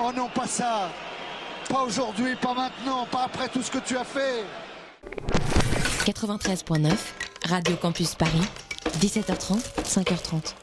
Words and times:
Oh 0.00 0.10
non, 0.14 0.28
pas 0.34 0.46
ça. 0.46 0.90
Pas 1.68 1.82
aujourd'hui, 1.82 2.34
pas 2.36 2.54
maintenant, 2.54 3.06
pas 3.10 3.24
après 3.24 3.48
tout 3.48 3.62
ce 3.62 3.70
que 3.70 3.78
tu 3.78 3.96
as 3.96 4.04
fait. 4.04 4.44
93.9, 6.04 6.92
Radio 7.48 7.76
Campus 7.76 8.14
Paris, 8.14 8.42
17h30, 8.98 9.60
5h30. 9.84 10.54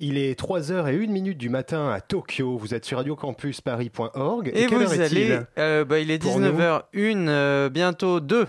Il 0.00 0.16
est 0.16 0.38
3h01 0.40 1.08
minute 1.08 1.36
du 1.38 1.48
matin 1.48 1.90
à 1.90 2.00
Tokyo. 2.00 2.56
Vous 2.56 2.72
êtes 2.72 2.84
sur 2.84 2.98
radiocampusparis.org. 2.98 4.48
Et, 4.54 4.66
quelle 4.66 4.78
vous 4.78 4.84
heure 4.84 4.92
est-il 4.92 5.32
allez. 5.32 5.40
euh, 5.58 5.84
bah, 5.84 5.98
il 5.98 6.10
est 6.12 6.20
pour 6.22 6.38
nous? 6.38 6.52
19h01, 6.52 7.28
euh, 7.28 7.68
bientôt 7.68 8.20
2. 8.20 8.46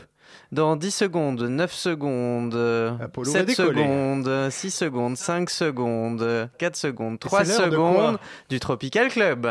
Dans 0.52 0.75
10 0.75 0.89
secondes, 0.89 1.41
9 1.43 1.71
secondes, 1.71 2.55
euh, 2.55 2.91
Apollo 3.00 3.32
va 3.32 3.39
7 3.39 3.45
décoller. 3.45 3.84
secondes, 3.84 4.50
6 4.50 4.71
secondes, 4.71 5.15
5 5.15 5.47
secondes, 5.47 6.50
4 6.57 6.75
secondes, 6.75 7.19
3 7.19 7.46
c'est 7.46 7.51
l'heure 7.51 7.69
de 7.69 7.75
quoi 7.75 7.91
secondes 7.93 8.18
du 8.50 8.60
Tropical 8.60 9.10
Club. 9.10 9.47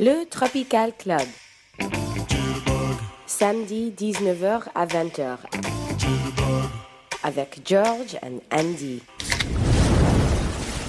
Le 0.00 0.24
Tropical 0.30 0.92
Club. 0.98 1.20
Samedi 3.26 3.92
19h 3.94 4.62
à 4.74 4.86
20h. 4.86 5.36
Avec 7.22 7.60
George 7.66 8.16
and 8.22 8.38
Andy. 8.50 9.02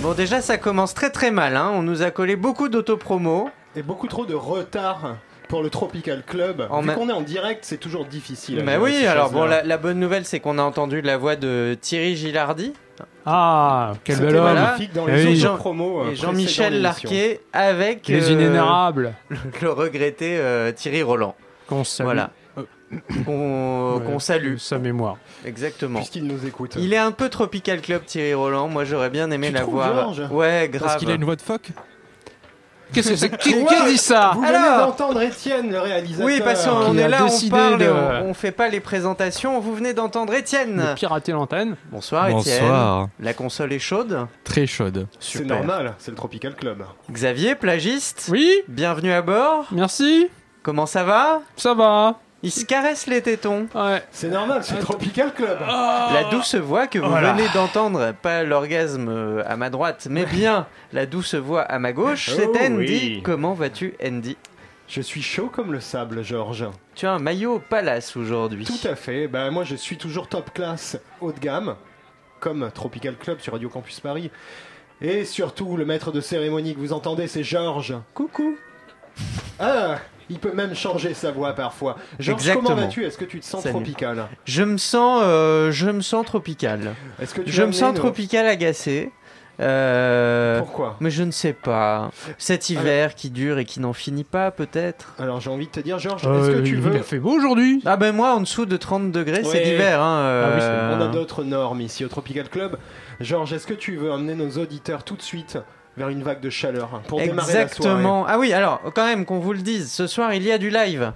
Bon, 0.02 0.13
déjà, 0.13 0.41
ça 0.41 0.57
commence 0.57 0.93
très 0.93 1.09
très 1.09 1.29
mal. 1.31 1.57
Hein. 1.57 1.71
On 1.73 1.81
nous 1.83 2.03
a 2.03 2.11
collé 2.11 2.38
beaucoup 2.38 2.69
d'autopromos. 2.69 3.49
Et 3.75 3.83
beaucoup 3.83 4.07
trop 4.07 4.25
de 4.25 4.33
retard 4.33 5.17
pour 5.49 5.62
le 5.63 5.70
Tropical 5.70 6.23
Club. 6.26 6.66
En 6.70 6.80
Vu 6.80 6.88
ma- 6.88 6.94
qu'on 6.94 7.09
est 7.09 7.13
en 7.13 7.21
direct, 7.21 7.66
c'est 7.66 7.77
toujours 7.77 8.05
difficile. 8.05 8.63
Mais 8.66 8.77
oui, 8.77 9.05
alors 9.05 9.31
bon, 9.31 9.44
la, 9.44 9.63
la 9.63 9.77
bonne 9.77 9.99
nouvelle, 9.99 10.23
c'est 10.23 10.39
qu'on 10.39 10.58
a 10.58 10.62
entendu 10.63 11.02
la 11.02 11.17
voix 11.17 11.35
de 11.35 11.75
Thierry 11.81 12.16
Gilardi 12.16 12.72
Ah, 13.25 13.94
quel 14.03 14.19
bel 14.19 14.36
homme 14.38 14.53
magnifique 14.53 14.94
dans 14.94 15.08
Eh 15.08 15.11
les 15.16 15.25
oui. 15.25 15.36
Jean- 15.36 15.58
promos. 15.58 16.03
euh, 16.06 16.11
et 16.11 16.16
Jean-Michel. 16.16 16.81
Larquet 16.81 17.41
avec 17.52 18.08
Les 18.08 18.30
euh, 18.30 18.33
inénérables 18.33 19.14
le 19.61 19.72
regretté 19.72 20.38
euh, 20.38 20.72
Thierry 20.72 21.02
Roland. 21.03 21.36
qu'on 21.67 21.84
salue. 21.84 22.06
Voilà. 22.06 22.30
Qu'on 23.25 23.97
Ouais, 24.06 24.19
salue. 24.19 24.58
Sa 24.58 24.78
mémoire. 24.80 25.17
Exactement. 25.45 26.00
Puisqu'il 26.00 26.25
nous 26.25 26.45
écoute. 26.45 26.75
Il 26.78 26.94
est 26.94 26.97
un 26.97 27.11
peu 27.11 27.30
Tropical 27.30 27.81
Club 27.81 28.03
Thierry 28.06 28.34
Roland. 28.34 28.67
Moi 28.67 28.84
j'aurais 28.84 29.09
bien 29.09 29.30
aimé 29.31 29.47
Tu 29.47 29.53
la 29.53 29.63
voir. 29.63 30.13
Ouais, 30.31 30.69
grave. 30.72 30.84
Parce 30.88 30.95
qu'il 30.97 31.09
a 31.11 31.13
une 31.16 31.23
voix 31.23 31.36
de 31.36 31.41
phoque? 31.41 31.69
Qu'est-ce 32.93 33.09
que 33.09 33.15
c'est 33.15 33.29
Qui, 33.37 33.65
qui 33.65 33.75
a 33.75 33.85
dit 33.87 33.97
ça 33.97 34.31
Vous 34.35 34.41
venez 34.41 34.53
d'entendre 34.77 35.21
Étienne, 35.21 35.71
le 35.71 35.79
réalisateur. 35.79 36.25
Oui, 36.25 36.41
parce 36.43 36.65
qu'on 36.65 36.91
Qui 36.91 36.97
est 36.99 37.03
a 37.03 37.07
là, 37.07 37.17
on 37.21 37.25
décidé 37.25 37.49
parle, 37.51 37.77
de- 37.79 37.91
on, 38.25 38.33
fait 38.33 38.51
pas 38.51 38.67
les 38.69 38.79
présentations. 38.79 39.59
Vous 39.59 39.75
venez 39.75 39.93
d'entendre 39.93 40.33
Étienne. 40.33 40.77
de 40.89 40.93
pirater 40.95 41.31
l'antenne 41.31 41.75
Bonsoir 41.91 42.29
Étienne. 42.29 42.61
Bonsoir. 42.61 43.07
La 43.19 43.33
console 43.33 43.73
est 43.73 43.79
chaude. 43.79 44.27
Très 44.43 44.65
chaude. 44.65 45.07
C'est 45.19 45.45
normal, 45.45 45.93
c'est 45.99 46.11
le 46.11 46.17
Tropical 46.17 46.55
Club. 46.55 46.83
Xavier, 47.11 47.55
plagiste. 47.55 48.27
Oui, 48.31 48.51
Bienvenue 48.67 49.11
à 49.11 49.21
bord. 49.21 49.65
merci, 49.71 50.29
Comment 50.61 50.85
ça 50.85 51.03
va? 51.03 51.41
Ça 51.55 51.73
va. 51.73 52.19
Il 52.41 52.51
se 52.51 52.63
caresse 52.63 53.07
les 53.07 53.21
tétons. 53.21 53.67
Ouais. 53.75 54.01
C'est 54.11 54.29
normal, 54.29 54.63
c'est 54.63 54.79
Tropical 54.79 55.33
Club. 55.33 55.59
La 55.59 56.23
douce 56.31 56.55
voix 56.55 56.87
que 56.87 56.97
vous 56.99 57.09
Voilà. 57.09 57.33
venez 57.33 57.47
d'entendre, 57.53 58.13
pas 58.21 58.43
l'orgasme 58.43 59.09
euh, 59.09 59.43
à 59.45 59.57
ma 59.57 59.69
droite, 59.69 60.07
mais 60.09 60.25
bien 60.25 60.65
la 60.93 61.05
douce 61.05 61.35
voix 61.35 61.63
à 61.63 61.79
ma 61.79 61.91
gauche, 61.91 62.29
c'est 62.33 62.47
Oh 62.47 62.57
Andy. 62.57 62.77
oui. 62.77 63.21
Comment 63.23 63.53
vas-tu, 63.53 63.93
Andy? 64.03 64.37
Je 64.87 65.01
suis 65.01 65.21
chaud 65.21 65.51
comme 65.53 65.73
le 65.73 65.81
sable, 65.81 66.23
Georges. 66.23 66.65
Tu 66.95 67.05
as 67.05 67.11
un 67.11 67.19
maillot 67.19 67.61
palace 67.69 68.15
aujourd'hui. 68.15 68.63
Tout 68.65 68.87
à 68.87 68.95
fait. 68.95 69.27
Bah, 69.27 69.51
moi, 69.51 69.63
je 69.65 69.75
suis 69.75 69.97
toujours 69.97 70.27
top 70.29 70.51
classe, 70.53 70.97
haut 71.21 71.31
de 71.33 71.39
gamme, 71.39 71.75
comme 72.39 72.71
Tropical 72.73 73.15
Club 73.17 73.39
sur 73.39 73.53
Radio 73.53 73.69
Campus 73.69 73.99
Paris. 73.99 74.31
Et 75.01 75.25
surtout, 75.25 75.77
le 75.77 75.85
maître 75.85 76.11
de 76.11 76.21
cérémonie 76.21 76.73
que 76.73 76.79
vous 76.79 76.93
entendez, 76.93 77.27
c'est 77.27 77.44
Georges. 77.44 77.95
Coucou. 78.13 78.55
Ah 79.59 79.97
il 80.29 80.40
peut 80.40 80.53
même 80.53 80.75
changer 80.75 81.13
sa 81.13 81.31
voix 81.31 81.53
parfois. 81.53 81.95
Georges, 82.19 82.53
comment 82.53 82.75
vas-tu? 82.75 83.06
Est-ce 83.06 83.17
que 83.17 83.25
tu 83.25 83.40
te 83.40 83.45
sens 83.45 83.63
Salut. 83.63 83.73
tropical? 83.75 84.28
Je 84.45 84.63
me 84.63 84.78
sens, 84.78 85.22
euh, 85.25 85.72
je 85.72 85.90
me 85.90 86.01
sens 86.01 86.25
tropical. 86.25 86.94
Est-ce 87.22 87.34
que 87.34 87.41
tu 87.41 87.51
Je 87.51 87.63
me 87.63 87.72
sens 87.72 87.94
nos- 87.94 88.00
tropical 88.00 88.45
agacé. 88.47 89.12
Euh, 89.62 90.59
Pourquoi? 90.59 90.95
mais 91.01 91.12
je 91.12 91.22
ne 91.23 91.31
sais 91.31 91.51
pas. 91.51 92.12
Cet 92.38 92.69
hiver 92.69 93.13
qui 93.16 93.29
dure 93.29 93.57
et 93.59 93.66
qui 93.66 93.81
n'en 93.81 93.91
finit 93.91 94.23
pas, 94.23 94.51
peut-être. 94.51 95.16
Alors 95.19 95.41
j'ai 95.41 95.50
envie 95.50 95.66
de 95.66 95.72
te 95.72 95.81
dire, 95.81 96.00
Georges, 96.00 96.25
Euh, 96.25 96.41
est-ce 96.41 96.51
que 96.57 96.61
tu 96.61 96.75
il 96.75 96.81
veux 96.81 96.96
a 96.97 97.03
fait 97.03 97.19
beau 97.19 97.31
aujourd'hui. 97.31 97.81
Ah 97.85 97.97
ben 97.97 98.16
moi, 98.16 98.35
en 98.35 98.40
dessous 98.40 98.66
de 98.66 98.78
30 98.78 99.11
degrés, 99.11 99.44
c'est 99.44 99.63
l'hiver. 99.63 100.01
Hein, 100.01 100.46
Ah 100.46 100.50
oui, 100.56 100.97
On 100.97 101.01
a 101.01 101.07
d'autres 101.09 101.44
normes 101.44 101.81
ici 101.81 102.06
au 102.06 102.07
Tropical 102.07 102.47
Club. 102.50 102.78
Georges, 103.19 103.51
est-ce 103.51 103.67
que 103.67 103.73
tu 103.73 103.97
veux 103.97 104.11
emmener 104.11 104.34
nos 104.35 104.50
auditeurs 104.61 105.03
tout 105.03 105.17
de 105.17 105.22
suite 105.22 105.57
vers 105.99 106.09
une 106.09 106.23
vague 106.23 106.39
de 106.39 106.49
chaleur 106.49 107.01
pour 107.07 107.19
démarrer 107.19 107.35
la 107.35 107.43
soirée 107.43 107.61
Exactement. 107.63 108.25
Ah 108.25 108.39
oui, 108.39 108.53
alors, 108.53 108.81
quand 108.95 109.05
même, 109.05 109.25
qu'on 109.25 109.39
vous 109.39 109.51
le 109.51 109.59
dise, 109.59 109.91
ce 109.91 110.07
soir, 110.07 110.33
il 110.33 110.43
y 110.43 110.51
a 110.51 110.57
du 110.57 110.69
live. 110.69 111.11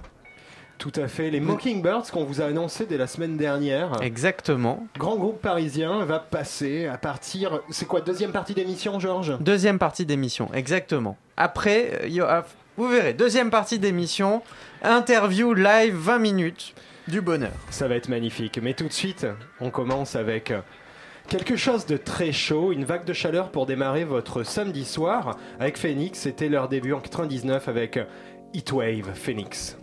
Tout 0.76 0.92
à 0.96 1.08
fait. 1.08 1.30
Les 1.30 1.40
Mockingbirds 1.40 2.10
qu'on 2.12 2.24
vous 2.24 2.42
a 2.42 2.44
annoncé 2.44 2.84
dès 2.84 2.98
la 2.98 3.06
semaine 3.06 3.38
dernière. 3.38 4.02
Exactement. 4.02 4.86
Grand 4.98 5.16
groupe 5.16 5.40
parisien 5.40 6.04
va 6.04 6.18
passer 6.18 6.86
à 6.86 6.98
partir. 6.98 7.60
C'est 7.70 7.86
quoi, 7.86 8.02
deuxième 8.02 8.32
partie 8.32 8.52
d'émission, 8.52 9.00
Georges? 9.00 9.38
Deuxième 9.40 9.78
partie 9.78 10.04
d'émission, 10.04 10.50
exactement. 10.52 11.16
Après, 11.38 12.02
euh, 12.04 12.42
vous 12.76 12.88
verrez, 12.88 13.14
deuxième 13.14 13.50
partie 13.50 13.78
d'émission, 13.78 14.42
interview 14.82 15.54
live 15.54 15.94
20 15.94 16.18
minutes, 16.18 16.74
du 17.08 17.22
bonheur. 17.22 17.52
Ça 17.70 17.88
va 17.88 17.94
être 17.94 18.08
magnifique. 18.08 18.58
Mais 18.62 18.74
tout 18.74 18.88
de 18.88 18.92
suite, 18.92 19.26
on 19.60 19.70
commence 19.70 20.14
avec 20.16 20.52
quelque 21.28 21.56
chose 21.56 21.86
de 21.86 21.96
très 21.96 22.32
chaud, 22.32 22.72
une 22.72 22.84
vague 22.84 23.04
de 23.04 23.12
chaleur 23.12 23.50
pour 23.50 23.66
démarrer 23.66 24.04
votre 24.04 24.42
samedi 24.42 24.84
soir 24.84 25.36
avec 25.58 25.78
Phoenix. 25.78 26.18
C'était 26.18 26.48
leur 26.48 26.68
début 26.68 26.92
en 26.92 27.00
99 27.00 27.68
avec 27.68 27.98
Heatwave 28.54 29.14
Phoenix. 29.14 29.76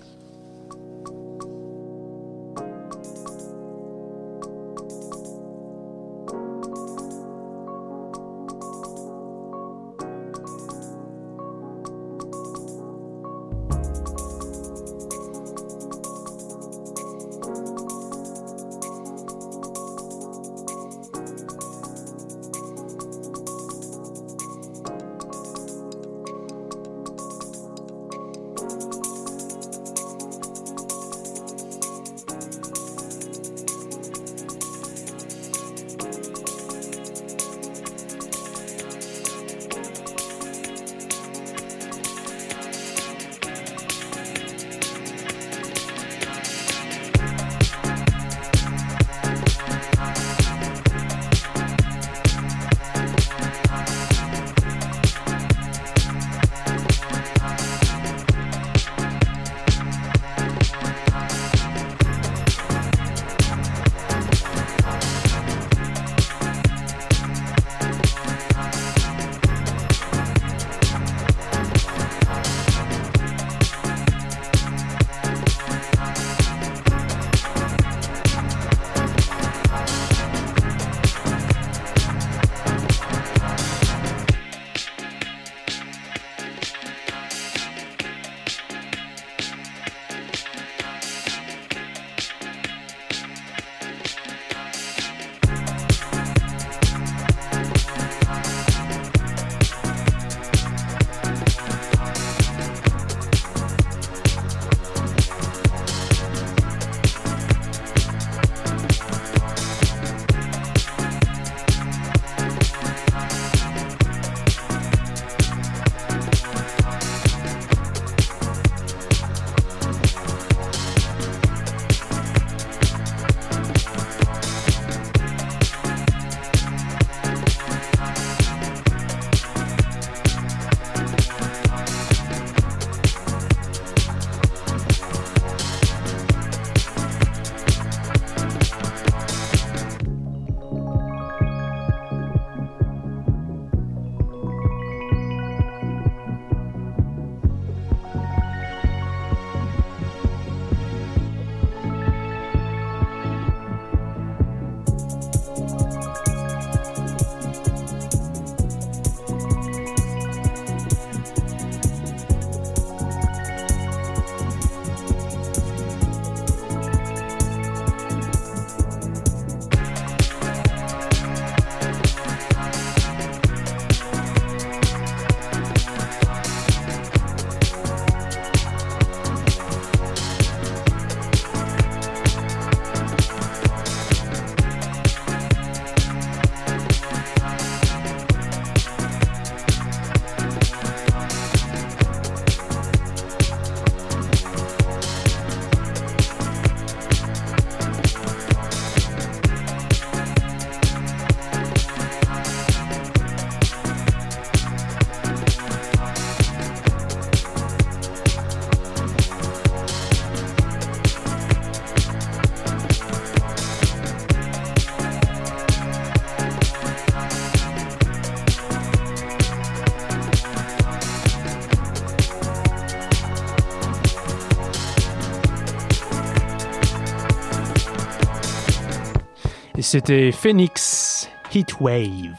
C'était 229.91 230.31
Phoenix 230.31 231.29
Heatwave. 231.53 232.37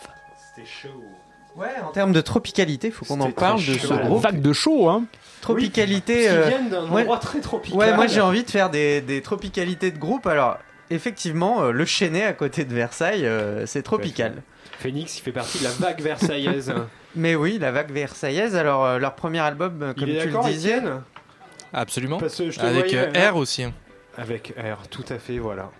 C'était 0.54 0.66
chaud. 0.66 1.04
Ouais, 1.54 1.68
en 1.86 1.90
termes 1.90 2.12
de 2.12 2.22
tropicalité, 2.22 2.90
faut 2.90 3.04
qu'on 3.04 3.20
en 3.20 3.30
parle 3.30 3.58
de 3.58 3.74
chaud. 3.74 3.88
ce 3.88 3.92
groupe. 3.92 4.22
Vague 4.22 4.40
de 4.40 4.54
chaud, 4.54 4.88
hein. 4.88 5.04
Tropicalité. 5.42 6.24
Ils 6.24 6.28
euh, 6.28 6.48
viennent 6.48 6.70
d'un 6.70 6.88
ouais. 6.90 7.02
endroit 7.02 7.18
très 7.18 7.40
tropical. 7.40 7.78
Ouais, 7.78 7.94
moi 7.94 8.06
j'ai 8.06 8.22
envie 8.22 8.42
de 8.42 8.50
faire 8.50 8.70
des, 8.70 9.02
des 9.02 9.20
tropicalités 9.20 9.90
de 9.90 9.98
groupe. 9.98 10.26
Alors, 10.26 10.56
effectivement, 10.88 11.60
euh, 11.60 11.72
le 11.72 11.84
Chênay 11.84 12.24
à 12.24 12.32
côté 12.32 12.64
de 12.64 12.72
Versailles, 12.72 13.26
euh, 13.26 13.66
c'est 13.66 13.82
tropical. 13.82 14.42
Phoenix, 14.78 15.18
il 15.18 15.20
fait 15.20 15.32
partie 15.32 15.58
de 15.58 15.64
la 15.64 15.72
vague 15.72 16.00
versaillaise. 16.00 16.72
Mais 17.16 17.34
oui, 17.34 17.58
la 17.60 17.70
vague 17.70 17.92
versaillaise. 17.92 18.56
Alors, 18.56 18.86
euh, 18.86 18.98
leur 18.98 19.14
premier 19.14 19.40
album, 19.40 19.92
comme 19.94 20.08
tu 20.08 20.28
le 20.28 20.42
disais, 20.50 20.80
Absolument. 21.74 22.16
Parce 22.16 22.36
que 22.36 22.50
je 22.50 22.58
te 22.58 22.64
Avec 22.64 22.92
voyais, 22.92 23.10
euh. 23.14 23.30
R 23.30 23.36
aussi. 23.36 23.66
Avec 24.16 24.54
R, 24.56 24.88
tout 24.88 25.04
à 25.10 25.18
fait, 25.18 25.36
voilà. 25.36 25.70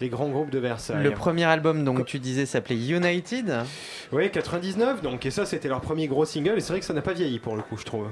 Les 0.00 0.08
grands 0.10 0.28
groupes 0.28 0.50
de 0.50 0.58
Versailles. 0.58 1.02
le 1.02 1.10
premier 1.12 1.44
album, 1.44 1.84
donc 1.84 1.98
Co- 1.98 2.04
tu 2.04 2.18
disais, 2.18 2.44
s'appelait 2.46 2.76
United. 2.76 3.62
Oui, 4.12 4.30
99, 4.30 5.00
donc, 5.02 5.24
et 5.24 5.30
ça, 5.30 5.46
c'était 5.46 5.68
leur 5.68 5.80
premier 5.80 6.06
gros 6.06 6.24
single, 6.24 6.54
et 6.56 6.60
c'est 6.60 6.72
vrai 6.72 6.80
que 6.80 6.86
ça 6.86 6.92
n'a 6.94 7.02
pas 7.02 7.14
vieilli 7.14 7.38
pour 7.38 7.56
le 7.56 7.62
coup, 7.62 7.76
je 7.78 7.84
trouve. 7.84 8.08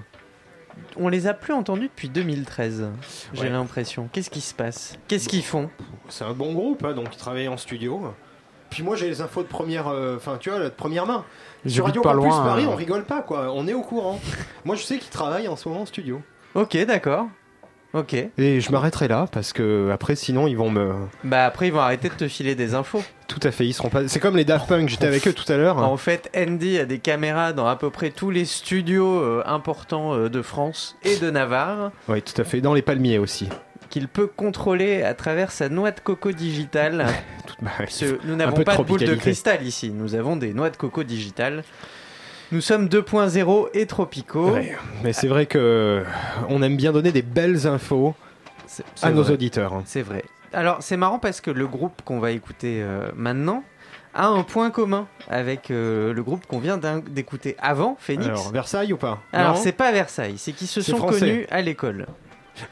On 0.96 1.08
les 1.08 1.26
a 1.26 1.34
plus 1.34 1.52
entendus 1.52 1.88
depuis 1.88 2.08
2013, 2.08 2.86
j'ai 3.34 3.42
Ouais. 3.42 3.48
l'impression. 3.50 4.08
Qu'est-ce 4.12 4.30
qui 4.30 4.40
se 4.40 4.54
passe? 4.54 4.98
Qu'est-ce 5.08 5.28
qu'ils 5.28 5.44
font? 5.44 5.70
C'est 6.08 6.24
un 6.24 6.32
bon 6.32 6.52
groupe, 6.52 6.84
hein, 6.84 6.94
donc 6.94 7.08
ils 7.12 7.18
travaillent 7.18 7.48
en 7.48 7.56
studio. 7.56 8.00
Puis 8.70 8.82
moi, 8.82 8.96
j'ai 8.96 9.06
les 9.08 9.20
infos 9.20 9.42
de 9.42 9.46
première, 9.48 9.86
euh, 9.86 10.16
enfin, 10.16 10.36
tu 10.40 10.50
vois, 10.50 10.58
de 10.58 10.68
première 10.70 11.06
main. 11.06 11.24
Sur 11.66 11.84
Radio 11.84 12.02
pas 12.02 12.14
Campus 12.14 12.30
loin, 12.30 12.44
Paris, 12.44 12.64
euh. 12.64 12.70
on 12.70 12.74
rigole 12.74 13.04
pas, 13.04 13.22
quoi. 13.22 13.52
On 13.54 13.68
est 13.68 13.72
au 13.74 13.82
courant. 13.82 14.18
moi, 14.64 14.74
je 14.74 14.82
sais 14.82 14.98
qu'ils 14.98 15.10
travaillent 15.12 15.46
en 15.48 15.54
ce 15.56 15.68
moment 15.68 15.82
en 15.82 15.86
studio. 15.86 16.22
Ok, 16.54 16.76
d'accord. 16.86 17.28
Ok. 17.94 18.14
Et 18.14 18.60
je 18.60 18.72
m'arrêterai 18.72 19.06
là, 19.08 19.26
parce 19.30 19.52
que 19.52 19.88
après, 19.92 20.16
sinon, 20.16 20.46
ils 20.48 20.56
vont 20.56 20.68
me. 20.68 20.92
Bah 21.22 21.44
après, 21.46 21.68
ils 21.68 21.72
vont 21.72 21.78
arrêter 21.80 22.08
de 22.08 22.14
te 22.14 22.26
filer 22.28 22.54
des 22.56 22.74
infos. 22.74 23.02
Tout 23.28 23.40
à 23.44 23.52
fait, 23.52 23.64
ils 23.66 23.72
seront 23.72 23.88
pas. 23.88 24.08
C'est 24.08 24.18
comme 24.20 24.36
les 24.36 24.44
Daft 24.44 24.68
Punk, 24.68 24.88
j'étais 24.88 25.06
avec 25.06 25.26
eux 25.28 25.32
tout 25.32 25.50
à 25.50 25.56
l'heure. 25.56 25.78
En 25.78 25.96
fait, 25.96 26.28
Andy 26.36 26.78
a 26.78 26.84
des 26.86 26.98
caméras 26.98 27.52
dans 27.52 27.66
à 27.68 27.76
peu 27.76 27.90
près 27.90 28.10
tous 28.10 28.30
les 28.30 28.44
studios 28.44 29.20
euh, 29.22 29.42
importants 29.46 30.14
euh, 30.14 30.28
de 30.28 30.42
France 30.42 30.96
et 31.04 31.16
de 31.18 31.30
Navarre 31.30 31.92
Oui, 32.08 32.20
tout 32.20 32.38
à 32.40 32.44
fait, 32.44 32.60
dans 32.60 32.74
les 32.74 32.82
palmiers 32.82 33.18
aussi. 33.18 33.48
qu'il 33.90 34.08
peut 34.08 34.26
contrôler 34.26 35.02
à 35.04 35.14
travers 35.14 35.52
sa 35.52 35.68
noix 35.68 35.92
de 35.92 36.00
coco 36.00 36.32
digitale. 36.32 37.06
Tout- 37.46 37.54
bah. 37.62 37.70
Parce 37.78 38.00
que 38.00 38.18
nous 38.24 38.34
n'avons 38.34 38.62
pas 38.64 38.76
de 38.76 38.82
boule 38.82 39.00
de 39.00 39.14
cristal 39.14 39.62
ici, 39.64 39.90
nous 39.94 40.16
avons 40.16 40.34
des 40.36 40.52
noix 40.52 40.70
de 40.70 40.76
coco 40.76 41.04
digitales. 41.04 41.62
Nous 42.52 42.60
sommes 42.60 42.86
2.0 42.88 43.68
et 43.74 43.86
tropicaux. 43.86 44.52
Ouais, 44.52 44.76
Mais 45.02 45.12
c'est 45.12 45.28
vrai 45.28 45.46
que 45.46 45.58
euh, 45.58 46.04
on 46.48 46.62
aime 46.62 46.76
bien 46.76 46.92
donner 46.92 47.12
des 47.12 47.22
belles 47.22 47.66
infos 47.66 48.14
à 49.02 49.10
nos 49.10 49.24
auditeurs. 49.24 49.82
C'est 49.86 50.02
vrai. 50.02 50.24
Alors, 50.52 50.78
c'est 50.80 50.96
marrant 50.96 51.18
parce 51.18 51.40
que 51.40 51.50
le 51.50 51.66
groupe 51.66 52.02
qu'on 52.04 52.20
va 52.20 52.30
écouter 52.30 52.80
euh, 52.82 53.10
maintenant 53.16 53.64
a 54.14 54.28
un 54.28 54.42
point 54.44 54.70
commun 54.70 55.08
avec 55.28 55.70
euh, 55.70 56.12
le 56.12 56.22
groupe 56.22 56.46
qu'on 56.46 56.60
vient 56.60 56.78
d'écouter 56.78 57.56
avant, 57.58 57.96
Phoenix. 57.98 58.28
Alors, 58.28 58.52
Versailles 58.52 58.92
ou 58.92 58.96
pas? 58.96 59.20
Alors, 59.32 59.56
c'est 59.56 59.72
pas 59.72 59.88
à 59.88 59.92
Versailles, 59.92 60.38
c'est 60.38 60.52
qu'ils 60.52 60.68
se 60.68 60.80
sont 60.80 60.96
français. 60.96 61.18
connus 61.20 61.46
à 61.50 61.60
l'école. 61.60 62.06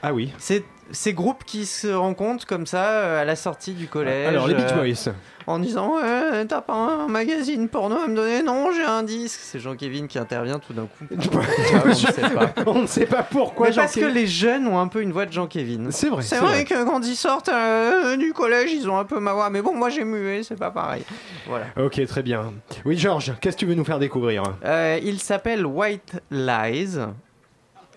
Ah 0.03 0.15
oui. 0.15 0.33
C'est 0.39 0.63
ces 0.93 1.15
groupes 1.15 1.45
qui 1.45 1.67
se 1.67 1.89
rencontrent 1.89 2.47
comme 2.47 2.67
ça 2.67 2.85
euh, 2.85 3.23
à 3.23 3.25
la 3.25 3.37
sortie 3.37 3.73
du 3.73 3.89
collège. 3.89 4.29
Alors, 4.29 4.47
les 4.47 4.55
Beach 4.55 4.73
euh, 4.73 4.77
Boys. 4.77 5.13
en 5.47 5.59
disant 5.59 5.97
Ouais, 5.97 6.45
t'as 6.47 6.61
pas 6.61 6.75
un 6.75 7.09
magazine 7.09 7.69
porno 7.69 7.97
à 7.97 8.07
me 8.07 8.15
donner? 8.15 8.43
Non, 8.43 8.71
j'ai 8.73 8.85
un 8.85 9.03
disque. 9.03 9.41
C'est 9.43 9.59
Jean-Kévin 9.59 10.07
qui 10.07 10.19
intervient 10.19 10.59
tout 10.59 10.73
d'un 10.73 10.87
coup. 10.87 11.05
Ah, 11.75 11.83
on 11.85 11.89
ne 11.89 11.95
sait 11.95 12.21
pas. 12.21 12.53
on 12.67 12.83
ne 12.83 12.87
sait 12.87 13.07
pas 13.07 13.23
pourquoi. 13.23 13.69
Mais 13.69 13.75
parce 13.75 13.95
que 13.95 14.05
les 14.05 14.27
jeunes 14.27 14.67
ont 14.67 14.79
un 14.79 14.89
peu 14.89 15.01
une 15.01 15.13
voix 15.13 15.27
de 15.27 15.33
Jean-Kévin. 15.33 15.91
C'est 15.91 16.09
vrai. 16.09 16.23
C'est 16.23 16.39
vrai, 16.39 16.65
que 16.65 16.85
quand 16.85 17.01
ils 17.07 17.17
sortent 17.17 17.49
euh, 17.49 18.17
du 18.17 18.33
collège, 18.33 18.73
ils 18.73 18.89
ont 18.89 18.99
un 18.99 19.05
peu 19.05 19.19
ma 19.19 19.33
voix. 19.33 19.49
Mais 19.51 19.63
bon, 19.63 19.75
moi 19.75 19.89
j'ai 19.89 20.05
mué, 20.05 20.43
c'est 20.43 20.59
pas 20.59 20.71
pareil. 20.71 21.03
Voilà. 21.47 21.67
Ok, 21.77 22.05
très 22.07 22.23
bien. 22.23 22.53
Oui, 22.85 22.97
Georges, 22.99 23.35
qu'est-ce 23.41 23.57
que 23.57 23.61
tu 23.61 23.67
veux 23.67 23.75
nous 23.75 23.85
faire 23.85 23.99
découvrir? 23.99 24.43
Euh, 24.65 24.99
il 25.03 25.21
s'appelle 25.21 25.65
White 25.65 26.21
Lies. 26.31 26.99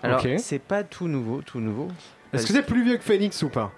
Alors, 0.04 0.22
c'est 0.38 0.60
pas 0.60 0.84
tout 0.84 1.08
nouveau, 1.08 1.42
tout 1.42 1.60
nouveau. 1.60 1.88
Est-ce 2.36 2.48
que 2.48 2.54
c'est 2.54 2.62
plus 2.66 2.84
vieux 2.84 2.98
que 2.98 3.04
Phoenix 3.04 3.42
ou 3.44 3.50
pas 3.50 3.72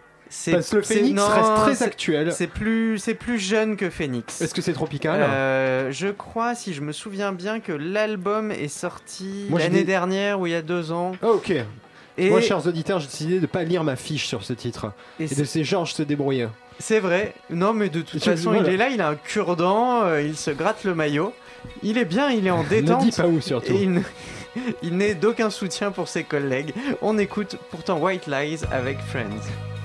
Parce 0.51 0.69
que 0.69 0.75
le 0.77 0.81
Phoenix 0.81 1.15
non, 1.15 1.27
reste 1.27 1.55
très 1.77 1.83
actuel. 1.83 2.31
C'est 2.33 2.47
plus, 2.47 2.97
c'est 2.99 3.13
plus 3.13 3.39
jeune 3.39 3.77
que 3.77 3.89
Phoenix. 3.89 4.41
Est-ce 4.41 4.53
que 4.53 4.61
c'est 4.61 4.73
tropical 4.73 5.21
Euh, 5.21 5.91
je 5.91 6.07
crois, 6.07 6.53
si 6.55 6.73
je 6.73 6.81
me 6.81 6.91
souviens 6.91 7.31
bien, 7.31 7.59
que 7.59 7.71
l'album 7.71 8.51
est 8.51 8.67
sorti 8.67 9.45
l'année 9.49 9.83
dernière 9.83 10.39
ou 10.39 10.47
il 10.47 10.51
y 10.51 10.55
a 10.55 10.61
deux 10.61 10.91
ans. 10.91 11.13
Ah, 11.21 11.27
Ok. 11.31 11.53
Et, 12.19 12.29
Moi, 12.31 12.41
chers 12.41 12.65
auditeurs, 12.65 12.99
j'ai 12.99 13.05
décidé 13.07 13.35
de 13.35 13.41
ne 13.41 13.45
pas 13.45 13.63
lire 13.63 13.83
ma 13.83 13.95
fiche 13.95 14.25
sur 14.25 14.43
ce 14.43 14.51
titre 14.53 14.91
et 15.19 15.25
et 15.25 15.27
de 15.27 15.35
laisser 15.35 15.63
Georges 15.63 15.93
se 15.93 16.01
débrouiller. 16.01 16.47
c'est 16.79 16.99
vrai. 16.99 17.35
Non, 17.51 17.73
mais 17.73 17.89
de 17.89 18.01
toute 18.01 18.23
façon, 18.23 18.55
il 18.55 18.67
est 18.67 18.75
là, 18.77 18.89
il 18.89 19.01
a 19.01 19.09
un 19.09 19.15
cure-dent, 19.15 20.01
euh, 20.03 20.23
il 20.23 20.35
se 20.35 20.49
gratte 20.49 20.83
le 20.83 20.95
maillot. 20.95 21.31
Il 21.83 21.99
est 21.99 22.05
bien, 22.05 22.31
il 22.31 22.47
est 22.47 22.51
en 22.51 22.63
Ne 22.63 22.69
détente. 22.69 23.03
dis 23.03 23.11
pas 23.11 23.27
où 23.27 23.39
surtout. 23.39 23.71
Et 23.71 23.83
il, 23.83 24.01
il 24.81 24.97
n'est 24.97 25.15
d'aucun 25.15 25.49
soutien 25.49 25.91
pour 25.91 26.07
ses 26.07 26.23
collègues. 26.23 26.73
On 27.01 27.17
écoute 27.17 27.57
pourtant 27.71 27.99
White 27.99 28.27
Lies 28.27 28.61
avec 28.71 28.99
Friends. 28.99 29.76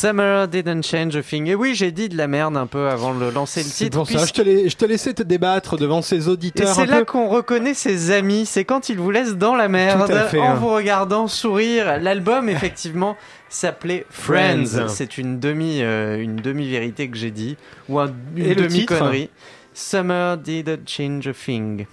Summer 0.00 0.46
didn't 0.46 0.82
change 0.84 1.16
a 1.16 1.22
thing. 1.22 1.48
Et 1.48 1.54
oui, 1.56 1.74
j'ai 1.74 1.90
dit 1.90 2.08
de 2.08 2.16
la 2.16 2.28
merde 2.28 2.56
un 2.56 2.66
peu 2.66 2.88
avant 2.88 3.14
de 3.14 3.24
lancer 3.26 3.62
le 3.64 3.68
titre. 3.68 3.96
pour 3.98 4.08
ça, 4.08 4.24
je 4.26 4.32
te, 4.32 4.68
je 4.68 4.76
te 4.76 4.84
laissais 4.84 5.12
te 5.12 5.24
débattre 5.24 5.76
devant 5.76 6.02
Et 6.02 6.28
auditeurs. 6.28 6.72
c'est 6.74 6.86
là 6.86 6.98
peu- 7.00 7.04
qu'on 7.06 7.28
reconnaît 7.28 7.74
ses 7.74 8.12
amis, 8.12 8.46
c'est 8.46 8.64
quand 8.64 8.88
ils 8.90 8.96
vous 8.98 9.10
laissent 9.10 9.36
dans 9.36 9.56
la 9.56 9.66
merde 9.68 10.08
fait, 10.30 10.38
en 10.38 10.50
hein. 10.50 10.54
vous 10.54 10.68
regardant 10.72 11.26
sourire. 11.26 11.98
L'album, 12.00 12.48
effectivement, 12.48 13.16
s'appelait 13.48 14.06
Friends. 14.10 14.86
C'est 14.88 15.18
une 15.18 15.40
demi, 15.40 15.78
euh, 15.82 16.16
une 16.22 16.36
demi-vérité 16.36 17.08
que 17.08 17.16
j'ai 17.16 17.32
dit, 17.32 17.56
ou 17.88 17.98
un- 17.98 18.12
une 18.36 18.54
demi-connerie. 18.54 19.30
Summer 19.74 20.36
didn't 20.38 20.86
change 20.86 21.26
a 21.26 21.32
thing. 21.32 21.86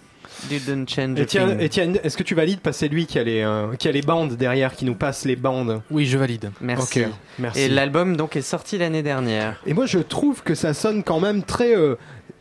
Didn't 0.49 0.87
change. 0.87 1.19
Étienne, 1.19 1.99
est-ce 2.03 2.17
que 2.17 2.23
tu 2.23 2.35
valides 2.35 2.59
Parce 2.59 2.77
que 2.77 2.79
c'est 2.81 2.87
lui 2.87 3.05
qui 3.05 3.19
a, 3.19 3.23
les, 3.23 3.41
euh, 3.41 3.75
qui 3.75 3.87
a 3.87 3.91
les 3.91 4.01
bandes 4.01 4.33
derrière, 4.33 4.75
qui 4.75 4.85
nous 4.85 4.95
passe 4.95 5.25
les 5.25 5.35
bandes. 5.35 5.81
Oui, 5.91 6.05
je 6.05 6.17
valide. 6.17 6.51
Merci. 6.61 7.03
Merci. 7.39 7.61
Et 7.61 7.69
l'album 7.69 8.15
donc 8.15 8.35
est 8.35 8.41
sorti 8.41 8.77
l'année 8.77 9.03
dernière. 9.03 9.61
Et 9.65 9.73
moi, 9.73 9.85
je 9.85 9.99
trouve 9.99 10.43
que 10.43 10.55
ça 10.55 10.73
sonne 10.73 11.03
quand 11.03 11.19
même 11.19 11.43
très 11.43 11.75
euh, 11.75 11.95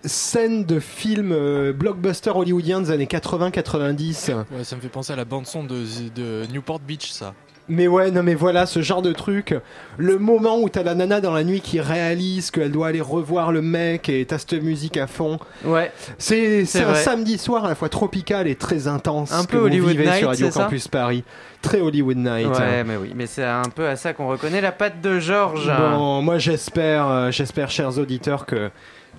scène 0.05 0.65
de 0.65 0.81
film 0.81 1.33
euh, 1.33 1.73
blockbuster 1.73 2.31
hollywoodien 2.31 2.81
des 2.81 2.91
années 2.91 3.07
80-90. 3.07 4.35
Ouais, 4.53 4.65
ça 4.65 4.77
me 4.77 4.81
fait 4.81 4.89
penser 4.89 5.13
à 5.13 5.17
la 5.17 5.25
bande 5.25 5.47
son 5.47 5.65
de, 5.65 5.85
de 6.15 6.47
Newport 6.53 6.81
Beach, 6.81 7.11
ça. 7.11 7.35
Mais 7.69 7.89
ouais, 7.89 8.11
non 8.11 8.23
mais 8.23 8.35
voilà, 8.35 8.67
ce 8.67 8.83
genre 8.83 9.01
de 9.01 9.13
truc. 9.13 9.55
Le 9.97 10.19
moment 10.19 10.59
où 10.59 10.69
t'as 10.69 10.83
la 10.83 10.95
nana 10.95 11.21
dans 11.21 11.33
la 11.33 11.45
nuit 11.45 11.61
qui 11.61 11.81
réalise 11.81 12.51
qu'elle 12.51 12.71
doit 12.71 12.89
aller 12.89 13.01
revoir 13.01 13.53
le 13.53 13.63
mec 13.63 14.09
et 14.11 14.25
t'as 14.27 14.39
cette 14.39 14.53
musique 14.63 14.99
à 14.99 15.07
fond. 15.07 15.39
Ouais. 15.65 15.91
C'est 16.19 16.67
C'est 16.67 16.79
c'est 16.81 16.85
un 16.85 16.95
samedi 16.95 17.39
soir 17.39 17.65
à 17.65 17.69
la 17.69 17.75
fois 17.75 17.89
tropical 17.89 18.47
et 18.49 18.55
très 18.55 18.87
intense. 18.87 19.33
Un 19.33 19.45
peu 19.45 19.59
Hollywood 19.59 19.97
Night, 19.97 20.15
sur 20.17 20.29
Radio 20.29 20.47
c'est 20.47 20.53
ça 20.53 20.69
Paris. 20.91 21.25
Très 21.63 21.81
Hollywood 21.81 22.19
Night. 22.19 22.49
Ouais, 22.49 22.85
mais 22.85 22.97
oui, 22.97 23.13
mais 23.15 23.27
c'est 23.27 23.45
un 23.45 23.71
peu 23.75 23.89
à 23.89 23.97
ça 23.97 24.13
qu'on 24.13 24.29
reconnaît 24.29 24.61
la 24.61 24.73
patte 24.73 25.01
de 25.01 25.19
Georges. 25.19 25.73
Bon, 25.75 26.21
moi 26.21 26.37
j'espère, 26.37 27.09
euh, 27.09 27.31
j'espère, 27.31 27.71
chers 27.71 27.99
auditeurs, 27.99 28.45
que 28.45 28.71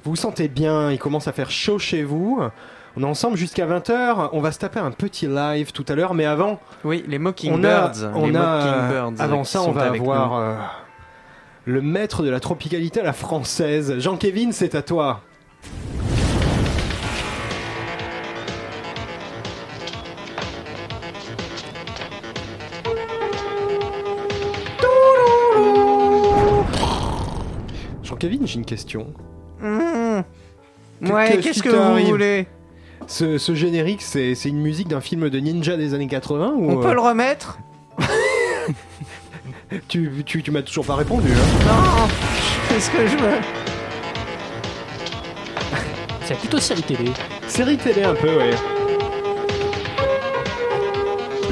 vous 0.04 0.12
vous 0.12 0.16
sentez 0.16 0.48
bien. 0.48 0.92
Il 0.92 1.00
commence 1.00 1.28
à 1.28 1.32
faire 1.32 1.50
chaud 1.50 1.80
chez 1.80 2.04
vous. 2.04 2.42
On 2.98 3.02
est 3.04 3.06
ensemble 3.06 3.36
jusqu'à 3.36 3.66
20h. 3.68 4.30
On 4.32 4.40
va 4.40 4.52
se 4.54 4.60
taper 4.60 4.80
un 4.80 4.92
petit 4.92 5.28
live 5.28 5.74
tout 5.74 5.84
à 5.90 5.96
l'heure, 5.96 6.14
mais 6.14 6.26
avant, 6.26 6.60
Oui, 6.86 7.04
les 7.08 7.18
on 7.18 7.20
a, 7.20 7.24
Mockingbirds. 7.24 8.12
on 8.16 8.28
les 8.28 8.36
a, 8.38 8.40
Mockingbirds 8.40 9.22
avant 9.22 9.44
ça, 9.44 9.62
on 9.64 9.72
va 9.72 9.88
avoir 9.88 10.36
euh, 10.38 10.56
le 11.66 11.82
maître 11.82 12.24
de 12.24 12.30
la 12.30 12.40
tropicalité 12.40 13.02
à 13.02 13.04
la 13.04 13.14
française. 13.14 14.00
Jean-Kévin, 14.00 14.52
c'est 14.54 14.76
à 14.76 14.82
toi. 14.82 15.22
Jean-Kévin, 28.04 28.46
j'ai 28.46 28.56
une 28.60 28.66
question. 28.66 29.14
Mmh. 29.60 30.22
Ouais, 31.12 31.40
qu'est-ce 31.42 31.62
que 31.62 31.70
vous 31.70 32.08
voulez? 32.08 32.48
Ce, 33.08 33.38
ce 33.38 33.54
générique, 33.56 34.02
c'est 34.02 34.34
c'est 34.36 34.50
une 34.50 34.60
musique 34.62 34.88
d'un 34.88 35.02
film 35.02 35.30
de 35.30 35.40
ninja 35.40 35.78
des 35.78 35.94
années 35.94 36.08
80 36.08 36.54
ou 36.58 36.72
On 36.72 36.78
peut 36.82 36.88
euh, 36.90 36.94
le 36.94 37.02
remettre 37.02 37.60
Tu, 39.88 40.24
tu, 40.26 40.42
tu 40.44 40.52
m'as 40.52 40.62
toujours 40.62 40.86
pas 40.86 40.96
répondu. 40.96 41.30
Hein. 41.32 41.66
Non 41.68 42.08
Je 42.08 42.74
fais 42.74 42.80
ce 42.80 42.90
que 42.90 43.08
je 43.08 43.18
veux. 43.18 43.40
C'est 46.24 46.38
plutôt 46.40 46.60
série 46.60 46.82
télé. 46.84 47.12
Série 47.48 47.78
télé 47.78 48.04
un 48.04 48.16
peu, 48.16 48.36
ouais. 48.38 48.52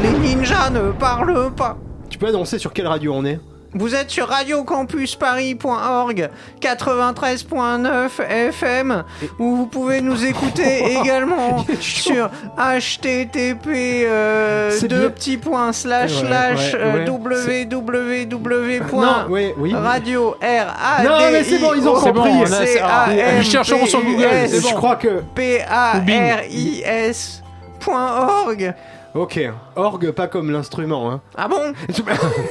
Les 0.02 0.12
ninjas 0.12 0.70
ne 0.72 0.92
parlent 0.92 1.54
pas. 1.56 1.78
Tu 2.10 2.18
peux 2.18 2.28
annoncer 2.28 2.58
sur 2.60 2.74
quelle 2.74 2.88
radio 2.88 3.14
on 3.14 3.26
est? 3.26 3.40
Vous 3.76 3.96
êtes 3.96 4.12
sur 4.12 4.28
radiocampusparis.org 4.30 6.30
93.9 6.62 8.10
FM 8.28 9.04
où 9.40 9.56
vous 9.56 9.66
pouvez 9.66 10.00
nous 10.02 10.24
écouter 10.26 10.98
également 11.02 11.66
sur 11.80 12.30
http 12.58 13.68
euh, 14.06 14.80
deux 14.88 15.10
petits 15.10 15.38
points 15.38 15.74
slash 15.74 16.22
Ouais, 16.22 16.28
slash 16.28 16.74
ouais, 16.74 16.80
euh, 16.80 17.06
ouais, 17.06 17.10
www. 17.10 18.84
Non, 18.94 19.26
ouais, 19.30 19.56
oui. 19.58 19.74
Radio 19.74 20.36
R 20.42 20.68
A 20.80 21.04
Non, 21.04 21.18
mais 21.32 21.44
c'est 21.44 21.58
bon, 21.60 21.74
ils 21.76 21.88
ont 21.88 21.94
bon, 21.94 22.00
compris. 22.14 22.30
on 22.32 22.44
a- 22.44 22.66
C 22.66 22.80
A 22.80 23.08
M 23.12 23.38
Ils 23.40 23.44
chercheront 23.46 23.86
sur 23.86 24.02
Google, 24.04 24.28
Je 24.52 24.62
bon. 24.62 24.74
crois 24.74 24.96
que. 24.98 25.22
P 25.36 25.62
A 25.62 25.94
R 26.00 26.44
I 26.50 26.82
S 26.86 27.42
point 27.80 28.28
org. 28.46 28.74
Ok, 29.16 29.40
orgue 29.76 30.12
pas 30.12 30.28
comme 30.28 30.50
l'instrument. 30.52 31.12
Hein. 31.12 31.22
Ah 31.38 31.48
bon 31.48 31.74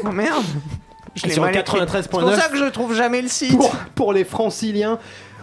Oh 0.04 0.12
merde. 0.12 0.44
Je 1.14 1.26
l'ai 1.26 1.32
Sur 1.32 1.42
mal 1.42 1.56
écrit. 1.56 1.78
93.9. 1.78 2.02
C'est 2.02 2.10
pour 2.10 2.32
ça 2.32 2.48
que 2.48 2.56
je 2.56 2.64
trouve 2.64 2.94
jamais 2.94 3.22
le 3.22 3.28
site. 3.28 3.56
Pour, 3.56 3.74
pour 3.94 4.12
les 4.12 4.24
franciliens, 4.24 4.98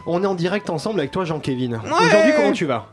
on 0.05 0.23
est 0.23 0.27
en 0.27 0.35
direct 0.35 0.69
ensemble 0.69 0.99
avec 0.99 1.11
toi, 1.11 1.25
Jean-Kévin. 1.25 1.73
Ouais. 1.73 2.05
Aujourd'hui, 2.07 2.33
comment 2.35 2.51
tu 2.51 2.65
vas? 2.65 2.87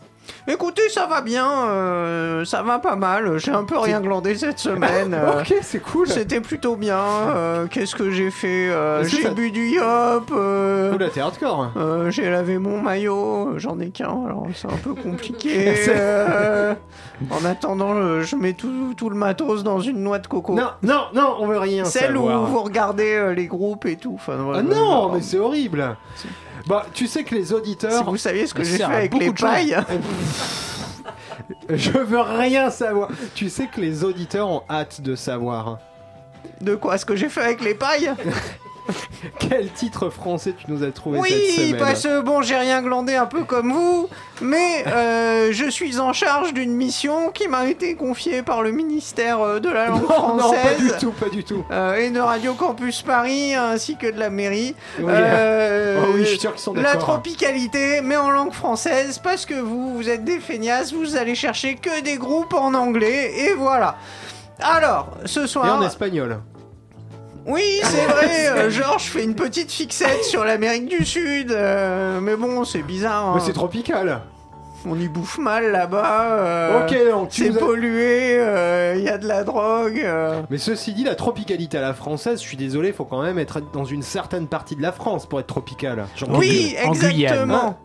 Écoutez, 0.49 0.88
ça 0.88 1.06
va 1.06 1.21
bien, 1.23 1.49
euh, 1.68 2.45
ça 2.45 2.62
va 2.62 2.78
pas 2.78 2.97
mal. 2.97 3.38
J'ai 3.38 3.50
un 3.50 3.64
peu 3.64 3.78
rien 3.78 4.00
glandé 4.00 4.35
cette 4.37 4.59
semaine. 4.59 5.12
euh, 5.18 5.40
Ok, 5.40 5.54
c'est 5.62 5.80
cool. 5.80 6.09
C'était 6.09 6.40
plutôt 6.40 6.76
bien. 6.76 6.99
euh, 6.99 7.66
Qu'est-ce 7.66 7.95
que 7.97 8.11
j'ai 8.11 8.30
fait 8.30 8.71
J'ai 9.04 9.23
ça- 9.23 9.30
bu 9.30 9.50
du 9.50 9.66
yop. 9.68 10.30
Oula, 10.30 11.09
t'es 11.12 11.21
hardcore. 11.21 11.71
j'ai 12.11 12.30
lavé 12.30 12.59
mon 12.59 12.80
maillot. 12.80 13.59
J'en 13.59 13.78
ai 13.80 13.90
qu'un, 13.90 14.25
alors 14.26 14.47
c'est 14.54 14.68
un 14.68 14.76
peu 14.83 14.95
compliqué. 14.95 15.75
En 17.30 17.45
attendant, 17.47 18.21
je, 18.21 18.37
mets 18.37 18.52
tout, 18.52 18.92
tout 18.95 19.09
le 19.09 19.16
matos 19.16 19.64
dans 19.64 19.80
une 19.80 20.02
noix 20.02 20.18
de 20.18 20.26
coco. 20.26 20.52
Non, 20.54 20.68
non, 20.83 21.04
non, 21.14 21.37
on 21.40 21.47
veut 21.47 21.59
rien 21.59 21.85
Celle 21.87 22.12
savoir. 22.14 22.42
où 22.42 22.47
vous 22.47 22.61
regardez 22.61 23.33
les 23.35 23.47
groupes 23.47 23.87
et 23.87 23.97
tout. 23.97 24.12
Enfin, 24.16 24.35
Ah 24.38 24.42
voilà. 24.42 24.62
non, 24.62 25.11
mais 25.14 25.23
c'est 25.23 25.38
horrible. 25.38 25.97
Bah, 26.66 26.87
tu 26.92 27.06
sais 27.06 27.23
que 27.25 27.35
les 27.35 27.46
Si 27.46 27.52
auditeurs. 27.54 28.04
vous 28.04 28.16
saviez 28.16 28.46
ce 28.46 28.54
que 28.54 28.64
j'ai 28.64 28.78
fait 28.78 28.82
avec 28.85 29.11
beaucoup 29.12 29.25
les 29.25 29.32
pailles. 29.32 29.76
Je 31.70 31.90
veux 31.90 32.20
rien 32.20 32.70
savoir. 32.70 33.08
Tu 33.35 33.49
sais 33.49 33.66
que 33.66 33.80
les 33.80 34.04
auditeurs 34.04 34.49
ont 34.49 34.62
hâte 34.68 35.00
de 35.00 35.14
savoir. 35.14 35.78
De 36.61 36.75
quoi 36.75 36.99
Ce 36.99 37.04
que 37.04 37.16
j'ai 37.16 37.28
fait 37.28 37.42
avec 37.42 37.62
les 37.62 37.75
pailles? 37.75 38.12
Quel 39.38 39.71
titre 39.73 40.11
français 40.11 40.55
tu 40.57 40.66
nous 40.71 40.83
as 40.83 40.90
trouvé 40.90 41.21
cette 41.23 41.31
Oui, 41.33 41.50
semaine 41.69 41.76
parce 41.78 42.02
que 42.02 42.21
bon, 42.21 42.43
j'ai 42.43 42.57
rien 42.57 42.83
glandé 42.83 43.14
un 43.14 43.26
peu 43.26 43.45
comme 43.45 43.73
vous, 43.73 44.09
mais 44.40 44.85
euh, 44.87 45.49
je 45.52 45.69
suis 45.69 45.99
en 45.99 46.12
charge 46.12 46.52
d'une 46.55 46.73
mission 46.73 47.31
qui 47.31 47.49
m'a 47.49 47.66
été 47.66 47.95
confiée 47.95 48.43
par 48.43 48.62
le 48.62 48.71
ministère 48.71 49.40
euh, 49.40 49.61
de 49.61 49.69
la 49.69 49.87
langue 49.88 50.02
Non, 50.09 50.37
non, 50.37 50.50
pas 50.52 50.59
française. 50.59 50.78
du 50.78 50.99
tout, 50.99 51.11
pas 51.12 51.28
du 51.28 51.45
tout. 51.45 51.64
euh, 51.71 51.95
et 51.97 52.11
de 52.11 52.21
Radio 52.21 52.55
Campus 52.55 53.02
Paris 53.02 53.55
ainsi 53.55 53.97
que 53.97 54.11
de 54.11 54.19
la 54.19 54.31
mairie. 54.31 54.75
Oui. 54.99 55.07
Euh, 55.09 56.00
Oh 56.07 56.11
oui, 56.14 56.21
je 56.21 56.28
suis 56.31 56.38
sûr 56.38 56.52
qu'ils 56.52 56.61
sont 56.62 56.75
La 56.75 56.83
d'accord. 56.83 57.00
tropicalité, 57.00 58.00
mais 58.02 58.16
en 58.16 58.31
langue 58.31 58.52
française, 58.52 59.19
parce 59.19 59.47
que 59.47 59.55
vous, 59.55 59.95
vous 59.97 60.09
êtes 60.09 60.25
des 60.25 60.38
feignasses, 60.38 60.93
vous 60.93 61.16
allez 61.16 61.35
chercher 61.35 61.75
que 61.76 62.02
des 62.02 62.16
groupes 62.16 62.55
en 62.55 62.75
anglais, 62.75 63.33
et 63.38 63.55
voilà. 63.55 63.97
Alors, 64.61 65.09
ce 65.25 65.40
Et 65.40 65.47
soir. 65.47 65.78
en 65.78 65.83
espagnol. 65.87 66.38
Oui, 67.46 67.62
c'est 67.85 68.04
vrai, 68.06 68.48
euh, 68.48 68.70
Georges 68.70 69.04
fait 69.04 69.22
une 69.24 69.35
petite 69.35 69.70
fixette 69.70 70.24
sur 70.24 70.44
l'Amérique 70.44 70.88
du 70.88 71.04
Sud, 71.04 71.52
euh, 71.52 72.20
mais 72.20 72.35
bon, 72.37 72.64
c'est 72.64 72.82
bizarre. 72.82 73.35
Mais 73.35 73.40
hein. 73.40 73.44
c'est 73.46 73.52
tropical. 73.52 74.20
On 74.88 74.98
y 74.98 75.09
bouffe 75.09 75.38
mal 75.38 75.72
là-bas. 75.72 76.22
euh, 76.38 76.85
ok, 76.85 77.11
donc 77.11 77.28
tu 77.30 77.42
C'est 77.44 77.50
nous 77.50 77.56
as- 77.56 77.61
pollué, 77.61 78.32
il 78.96 79.02
y 79.02 79.09
a 79.09 79.18
de 79.18 79.26
la 79.26 79.42
drogue. 79.42 80.00
euh. 80.04 80.42
Mais 80.50 80.59
ceci 80.59 80.92
dit, 80.92 81.02
la 81.04 81.14
tropicalité 81.16 81.78
à 81.78 81.80
la 81.80 81.94
française, 81.94 82.40
je 82.40 82.46
suis 82.46 82.56
désolé, 82.56 82.92
faut 82.92 83.04
quand 83.04 83.22
même 83.22 83.38
être 83.38 83.61
dans 83.72 83.85
une 83.85 84.02
certaine 84.02 84.46
partie 84.46 84.76
de 84.76 84.82
la 84.82 84.92
France 84.92 85.26
pour 85.26 85.40
être 85.40 85.46
tropical. 85.48 86.04
Jean- 86.16 86.28
Oui, 86.37 86.76
en 86.85 86.92
Guyane. 86.92 87.14
exactement. 87.14 87.78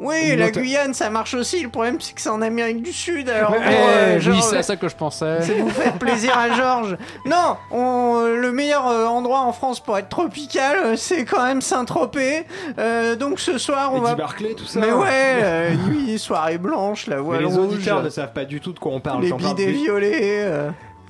Oui, 0.00 0.34
la 0.34 0.50
Guyane, 0.50 0.94
ça 0.94 1.10
marche 1.10 1.34
aussi. 1.34 1.62
Le 1.62 1.68
problème, 1.68 1.98
c'est 2.00 2.14
que 2.14 2.20
c'est 2.22 2.30
en 2.30 2.40
Amérique 2.40 2.82
du 2.82 2.92
Sud. 2.92 3.28
Alors, 3.28 3.50
Ouais, 3.52 3.58
euh, 3.62 4.14
oui, 4.16 4.20
genre, 4.22 4.42
c'est 4.42 4.56
à 4.56 4.62
ça 4.62 4.76
que 4.76 4.88
je 4.88 4.96
pensais. 4.96 5.38
C'est 5.42 5.54
vous 5.60 5.68
faire 5.68 5.92
plaisir 5.98 6.36
à 6.38 6.50
Georges. 6.54 6.96
Non, 7.26 7.56
on- 7.70 8.22
le 8.24 8.50
meilleur 8.52 8.88
euh, 8.88 9.04
endroit 9.06 9.40
en 9.40 9.52
France 9.52 9.78
pour 9.80 9.98
être 9.98 10.08
tropical, 10.08 10.76
euh, 10.84 10.96
c'est 10.96 11.24
quand 11.26 11.44
même 11.44 11.60
Saint-Tropez. 11.60 12.46
Euh, 12.78 13.14
donc 13.14 13.40
ce 13.40 13.58
soir, 13.58 13.90
on 13.92 13.98
Eddie 13.98 14.06
va. 14.06 14.14
Barclay, 14.14 14.54
tout 14.54 14.64
ça. 14.64 14.80
Mais 14.80 14.90
ouais, 14.90 15.08
euh, 15.10 15.74
nuit, 15.88 16.18
soirée 16.18 16.56
blanche, 16.58 17.06
la 17.06 17.16
Mais 17.16 17.22
voile 17.22 17.40
les 17.40 17.44
rouge, 17.46 17.56
auditeurs 17.74 18.02
ne 18.02 18.08
savent 18.08 18.32
pas 18.32 18.44
du 18.46 18.60
tout 18.60 18.72
de 18.72 18.78
quoi 18.78 18.92
on 18.92 19.00
parle. 19.00 19.22
les 19.22 19.32
bidets 19.32 19.70
violets. 19.72 20.46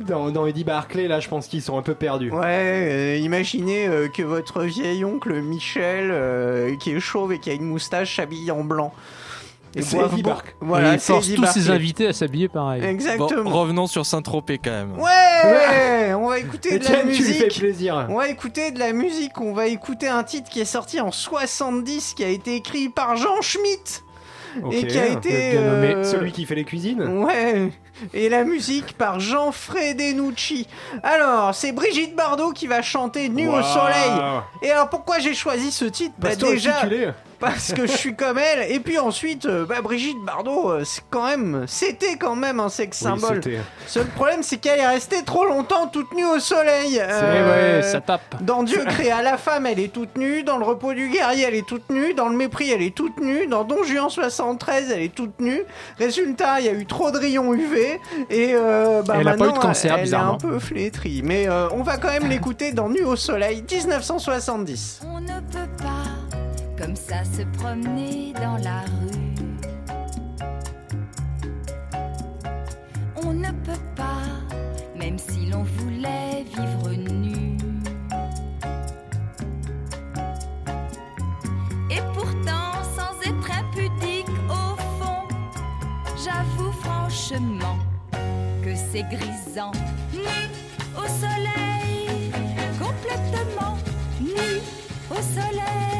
Dans, 0.06 0.30
dans 0.30 0.46
Eddie 0.46 0.64
Barclay, 0.64 1.08
là, 1.08 1.20
je 1.20 1.28
pense 1.28 1.46
qu'ils 1.46 1.62
sont 1.62 1.78
un 1.78 1.82
peu 1.82 1.94
perdus. 1.94 2.30
Ouais, 2.30 2.46
euh, 2.46 3.16
imaginez 3.18 3.86
euh, 3.86 4.08
que 4.08 4.22
votre 4.22 4.62
vieil 4.62 5.04
oncle 5.04 5.40
Michel, 5.40 6.10
euh, 6.10 6.76
qui 6.76 6.90
est 6.92 7.00
chauve 7.00 7.32
et 7.32 7.38
qui 7.38 7.50
a 7.50 7.54
une 7.54 7.64
moustache, 7.66 8.16
s'habille 8.16 8.50
en 8.50 8.64
blanc. 8.64 8.92
Et 9.76 9.82
C'est 9.82 9.98
Eddie 9.98 10.22
Barclay. 10.22 10.52
Voilà, 10.60 10.92
Et 10.92 10.94
il 10.94 11.00
force 11.00 11.26
Eddie 11.28 11.36
tous 11.36 11.46
ses 11.46 11.70
invités 11.70 12.08
à 12.08 12.12
s'habiller 12.12 12.48
pareil. 12.48 12.82
Exactement. 12.82 13.48
Bon, 13.48 13.50
revenons 13.50 13.86
sur 13.86 14.04
Saint-Tropez 14.04 14.58
quand 14.58 14.70
même. 14.70 14.98
Ouais, 14.98 16.12
on 16.14 16.28
va 16.28 16.38
écouter 16.38 16.78
de 16.78 16.84
la 16.84 17.04
musique. 17.04 17.58
plaisir. 17.58 18.06
On 18.08 18.16
va 18.16 18.28
écouter 18.28 18.72
de 18.72 18.78
la 18.78 18.92
musique, 18.92 19.40
on 19.40 19.52
va 19.52 19.66
écouter 19.68 20.08
un 20.08 20.24
titre 20.24 20.50
qui 20.50 20.60
est 20.60 20.64
sorti 20.64 21.00
en 21.00 21.12
70, 21.12 22.14
qui 22.14 22.24
a 22.24 22.28
été 22.28 22.56
écrit 22.56 22.88
par 22.88 23.16
Jean 23.16 23.40
Schmitt. 23.42 24.04
Ok, 24.64 24.74
et 24.74 24.86
qui 24.86 24.98
a 24.98 25.06
été... 25.06 25.52
bien 25.52 25.62
nommé. 25.62 26.04
Celui 26.04 26.32
qui 26.32 26.44
fait 26.44 26.56
les 26.56 26.64
cuisines 26.64 27.02
Ouais, 27.02 27.70
et 28.12 28.28
la 28.28 28.44
musique 28.44 28.96
par 28.96 29.20
Jean 29.20 29.52
Fredenucci. 29.52 30.66
Alors, 31.02 31.54
c'est 31.54 31.72
Brigitte 31.72 32.16
Bardot 32.16 32.52
qui 32.52 32.66
va 32.66 32.82
chanter 32.82 33.28
Nu 33.28 33.48
au 33.48 33.62
soleil. 33.62 34.12
Et 34.62 34.70
alors, 34.70 34.88
pourquoi 34.88 35.18
j'ai 35.18 35.34
choisi 35.34 35.70
ce 35.70 35.84
titre? 35.84 36.14
Bah, 36.18 36.34
déjà. 36.34 36.82
Parce 37.40 37.72
que 37.72 37.86
je 37.86 37.92
suis 37.92 38.14
comme 38.14 38.38
elle. 38.38 38.70
Et 38.70 38.80
puis 38.80 38.98
ensuite, 38.98 39.46
euh, 39.46 39.64
bah, 39.66 39.80
Brigitte 39.82 40.18
Bardot, 40.24 40.70
euh, 40.70 40.84
c'est 40.84 41.02
quand 41.10 41.26
même, 41.26 41.64
c'était 41.66 42.16
quand 42.16 42.36
même 42.36 42.60
un 42.60 42.68
sexe 42.68 43.00
Oui, 43.02 43.08
symbole. 43.20 43.40
c'était- 43.42 43.58
Seul 43.86 44.06
problème, 44.06 44.42
c'est 44.42 44.58
qu'elle 44.58 44.78
est 44.80 44.86
restée 44.86 45.22
trop 45.24 45.44
longtemps 45.44 45.86
toute 45.88 46.12
nue 46.14 46.24
au 46.26 46.38
soleil. 46.38 47.00
Euh, 47.02 47.78
ouais, 47.78 47.82
ça 47.82 48.00
tape. 48.00 48.42
Dans 48.42 48.62
Dieu 48.62 48.84
créa 48.86 49.22
la 49.22 49.36
femme, 49.38 49.66
elle 49.66 49.80
est 49.80 49.92
toute 49.92 50.16
nue. 50.16 50.42
Dans 50.42 50.58
le 50.58 50.64
repos 50.64 50.92
du 50.92 51.08
guerrier, 51.08 51.44
elle 51.48 51.54
est 51.54 51.66
toute 51.66 51.88
nue. 51.90 52.14
Dans 52.14 52.28
le 52.28 52.36
mépris, 52.36 52.70
elle 52.70 52.82
est 52.82 52.94
toute 52.94 53.18
nue. 53.20 53.46
Dans 53.46 53.64
Don 53.64 53.82
Juan 53.84 54.08
73, 54.10 54.90
elle 54.90 55.02
est 55.02 55.14
toute 55.14 55.40
nue. 55.40 55.62
Résultat, 55.98 56.60
il 56.60 56.66
y 56.66 56.68
a 56.68 56.72
eu 56.72 56.86
trop 56.86 57.10
de 57.10 57.18
rayons 57.18 57.52
UV. 57.54 57.98
Et 58.30 58.52
euh, 58.54 59.02
bah, 59.02 59.16
Elle 59.20 59.28
a 59.28 59.34
pas 59.34 59.48
eu 59.48 59.52
de 59.52 59.58
cancer, 59.58 59.96
elle 59.98 60.08
est 60.08 60.14
un 60.14 60.34
peu 60.36 60.58
flétrie. 60.58 61.22
Mais 61.24 61.48
euh, 61.48 61.68
on 61.72 61.82
va 61.82 61.96
quand 61.96 62.08
même 62.10 62.28
l'écouter 62.28 62.72
dans 62.72 62.88
Nu 62.88 63.02
au 63.04 63.16
soleil 63.16 63.64
1970. 63.70 65.00
On 65.06 65.20
ne 65.20 65.26
peut 65.26 65.68
pas 65.82 65.99
comme 66.80 66.96
ça 66.96 67.24
se 67.24 67.42
promener 67.58 68.32
dans 68.32 68.56
la 68.56 68.80
rue. 68.80 69.34
On 73.22 73.34
ne 73.34 73.50
peut 73.64 73.84
pas, 73.94 74.22
même 74.96 75.18
si 75.18 75.46
l'on 75.50 75.62
voulait 75.62 76.44
vivre 76.44 76.90
nu. 76.90 77.58
Et 81.90 82.00
pourtant, 82.14 82.72
sans 82.96 83.14
être 83.28 83.50
impudique 83.50 84.28
au 84.48 84.76
fond, 84.98 85.28
j'avoue 86.24 86.72
franchement 86.80 87.76
que 88.64 88.74
c'est 88.74 89.04
grisant. 89.10 89.72
Nu 90.14 90.48
au 90.96 91.06
soleil, 91.06 92.32
complètement 92.78 93.76
nu 94.20 94.60
au 95.10 95.20
soleil, 95.20 95.99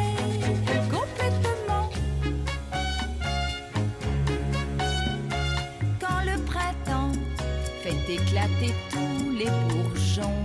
fait 8.11 8.15
éclater 8.15 8.75
tous 8.91 9.31
les 9.31 9.51
bourgeons, 9.69 10.45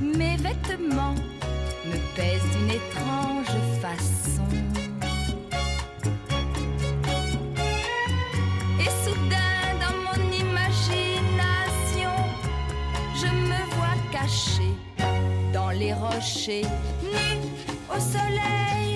mes 0.00 0.36
vêtements 0.36 1.14
me 1.86 1.96
pèsent 2.14 2.50
d'une 2.56 2.70
étrange 2.70 3.54
façon. 3.80 4.48
Et 8.78 8.90
soudain, 9.04 9.62
dans 9.80 9.96
mon 10.06 10.20
imagination, 10.32 12.16
je 13.14 13.26
me 13.26 13.60
vois 13.74 13.98
caché 14.12 14.70
dans 15.52 15.70
les 15.70 15.92
rochers, 15.92 16.66
nu 17.02 17.50
au 17.94 18.00
soleil, 18.00 18.89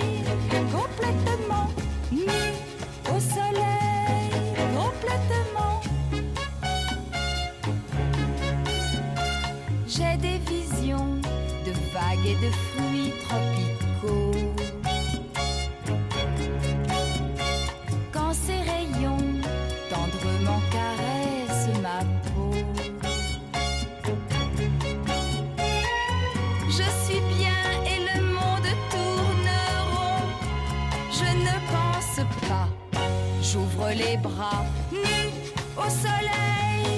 de 12.33 12.49
fruits 12.49 13.13
tropicaux. 13.27 14.31
Quand 18.11 18.33
ces 18.33 18.59
rayons 18.71 19.17
tendrement 19.89 20.61
caressent 20.71 21.79
ma 21.81 21.99
peau. 22.29 22.51
Je 26.67 26.87
suis 27.03 27.21
bien 27.37 27.61
et 27.85 27.99
le 28.09 28.21
monde 28.23 28.69
tourne 28.89 29.51
rond. 29.93 30.25
Je 31.11 31.29
ne 31.47 31.55
pense 31.71 32.19
pas, 32.49 32.67
j'ouvre 33.41 33.89
les 33.91 34.17
bras, 34.17 34.65
nu 34.91 35.29
au 35.77 35.89
soleil, 35.89 36.94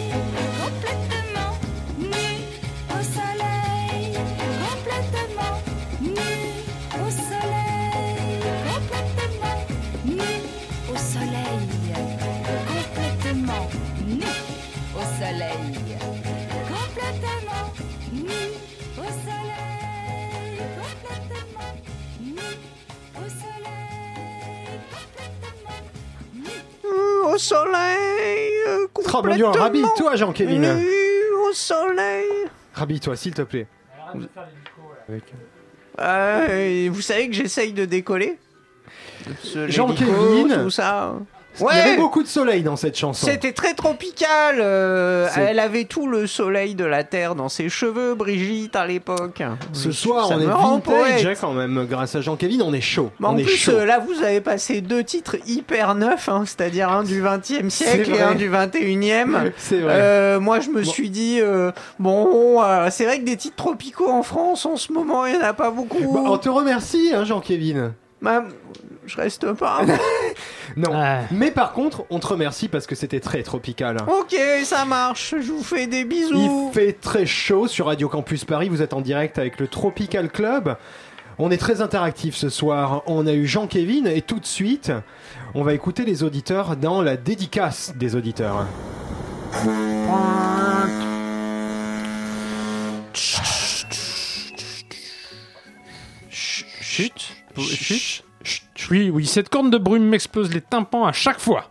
Oh 29.17 29.23
mon 29.23 29.35
dieu, 29.35 29.45
rhabille-toi, 29.45 30.15
Jean-Kévin. 30.15 30.79
Au 31.49 31.53
soleil. 31.53 32.25
Rhabille-toi, 32.73 33.15
s'il 33.15 33.33
te 33.33 33.41
plaît. 33.41 33.67
Euh, 35.99 36.89
vous 36.91 37.01
savez 37.01 37.27
que 37.27 37.33
j'essaye 37.33 37.73
de 37.73 37.85
décoller 37.85 38.37
Jean-Kévin. 39.67 40.63
tout 40.63 40.69
ça. 40.69 41.15
Il 41.59 41.63
y 41.65 41.79
avait 41.79 41.89
Ouais 41.91 41.97
beaucoup 41.97 42.21
de 42.23 42.27
soleil 42.27 42.61
dans 42.63 42.75
cette 42.75 42.97
chanson. 42.97 43.25
C'était 43.25 43.51
très 43.51 43.73
tropical. 43.73 44.57
euh, 44.59 45.27
elle 45.35 45.59
avait 45.59 45.85
tout 45.85 46.07
le 46.07 46.27
soleil 46.27 46.75
de 46.75 46.85
la 46.85 47.03
terre 47.03 47.35
dans 47.35 47.49
ses 47.49 47.69
cheveux, 47.69 48.13
Brigitte, 48.15 48.75
à 48.75 48.85
l'époque. 48.85 49.41
Ce 49.73 49.91
soir, 49.91 50.27
ça 50.27 50.35
on 50.37 50.39
est 50.41 50.45
vintage, 50.45 51.25
hein, 51.25 51.33
quand 51.39 51.53
même, 51.53 51.85
grâce 51.89 52.15
à 52.15 52.21
Jean-Kévin, 52.21 52.61
on 52.63 52.73
est 52.73 52.81
chaud. 52.81 53.11
En 53.23 53.33
on 53.35 53.37
est 53.37 53.43
plus, 53.43 53.55
chaud. 53.57 53.71
euh, 53.71 53.85
là, 53.85 53.99
vous 53.99 54.23
avez 54.23 54.41
passé 54.41 54.81
deux 54.81 55.03
titres 55.03 55.37
hyper 55.47 55.95
neufs, 55.95 56.29
hein, 56.29 56.43
c'est-à-dire 56.45 56.91
un 56.91 57.03
du 57.03 57.21
20e 57.21 57.69
siècle 57.69 58.11
et 58.13 58.21
un 58.21 58.35
du 58.35 58.49
21e. 58.49 59.51
C'est 59.57 59.79
vrai. 59.79 59.93
Euh, 59.97 60.39
moi, 60.39 60.59
je 60.59 60.69
me 60.69 60.83
Bon. 60.83 60.89
suis 60.89 61.09
dit, 61.09 61.39
bon, 61.99 62.61
c'est 62.91 63.05
vrai 63.05 63.19
que 63.19 63.25
des 63.25 63.37
titres 63.37 63.55
tropicaux 63.55 64.09
en 64.09 64.23
France, 64.23 64.65
en 64.65 64.75
ce 64.77 64.91
moment, 64.93 65.25
il 65.25 65.33
n'y 65.37 65.39
en 65.39 65.45
a 65.45 65.53
pas 65.53 65.71
beaucoup. 65.71 66.13
Bah, 66.13 66.21
on 66.25 66.37
te 66.37 66.49
remercie, 66.49 67.11
hein, 67.13 67.23
Jean-Kévin. 67.25 67.93
Bah, 68.21 68.43
je 69.07 69.17
reste 69.17 69.51
pas. 69.53 69.81
Non. 70.75 70.91
Ah. 70.93 71.21
Mais 71.31 71.49
par 71.49 71.71
contre, 71.73 72.03
on 72.11 72.19
te 72.19 72.27
remercie 72.27 72.67
parce 72.67 72.85
que 72.85 72.93
c'était 72.93 73.19
très 73.21 73.41
tropical. 73.41 73.97
ok, 74.07 74.35
ça 74.63 74.85
marche. 74.85 75.33
Je 75.41 75.51
vous 75.51 75.63
fais 75.63 75.87
des 75.87 76.03
bisous. 76.03 76.69
Il 76.69 76.73
fait 76.73 76.93
très 76.93 77.25
chaud 77.25 77.67
sur 77.67 77.87
Radio 77.87 78.09
Campus 78.09 78.45
Paris. 78.45 78.69
Vous 78.69 78.81
êtes 78.83 78.93
en 78.93 79.01
direct 79.01 79.39
avec 79.39 79.59
le 79.59 79.67
Tropical 79.67 80.29
Club. 80.29 80.75
On 81.39 81.49
est 81.51 81.57
très 81.57 81.81
interactif 81.81 82.35
ce 82.35 82.49
soir. 82.49 83.01
On 83.07 83.25
a 83.25 83.33
eu 83.33 83.47
Jean-Kévin 83.47 84.05
et 84.05 84.21
tout 84.21 84.39
de 84.39 84.45
suite, 84.45 84.91
on 85.55 85.63
va 85.63 85.73
écouter 85.73 86.03
les 86.03 86.23
auditeurs 86.23 86.75
dans 86.75 87.01
la 87.01 87.15
dédicace 87.15 87.93
des 87.95 88.15
auditeurs. 88.15 88.65
Chut. 96.81 97.13
Chut. 97.57 98.23
Oui, 98.89 99.09
oui, 99.13 99.25
cette 99.25 99.49
corne 99.49 99.69
de 99.69 99.77
brume 99.77 100.03
m'explose 100.07 100.53
les 100.53 100.61
tympans 100.61 101.05
à 101.05 101.11
chaque 101.11 101.39
fois. 101.39 101.65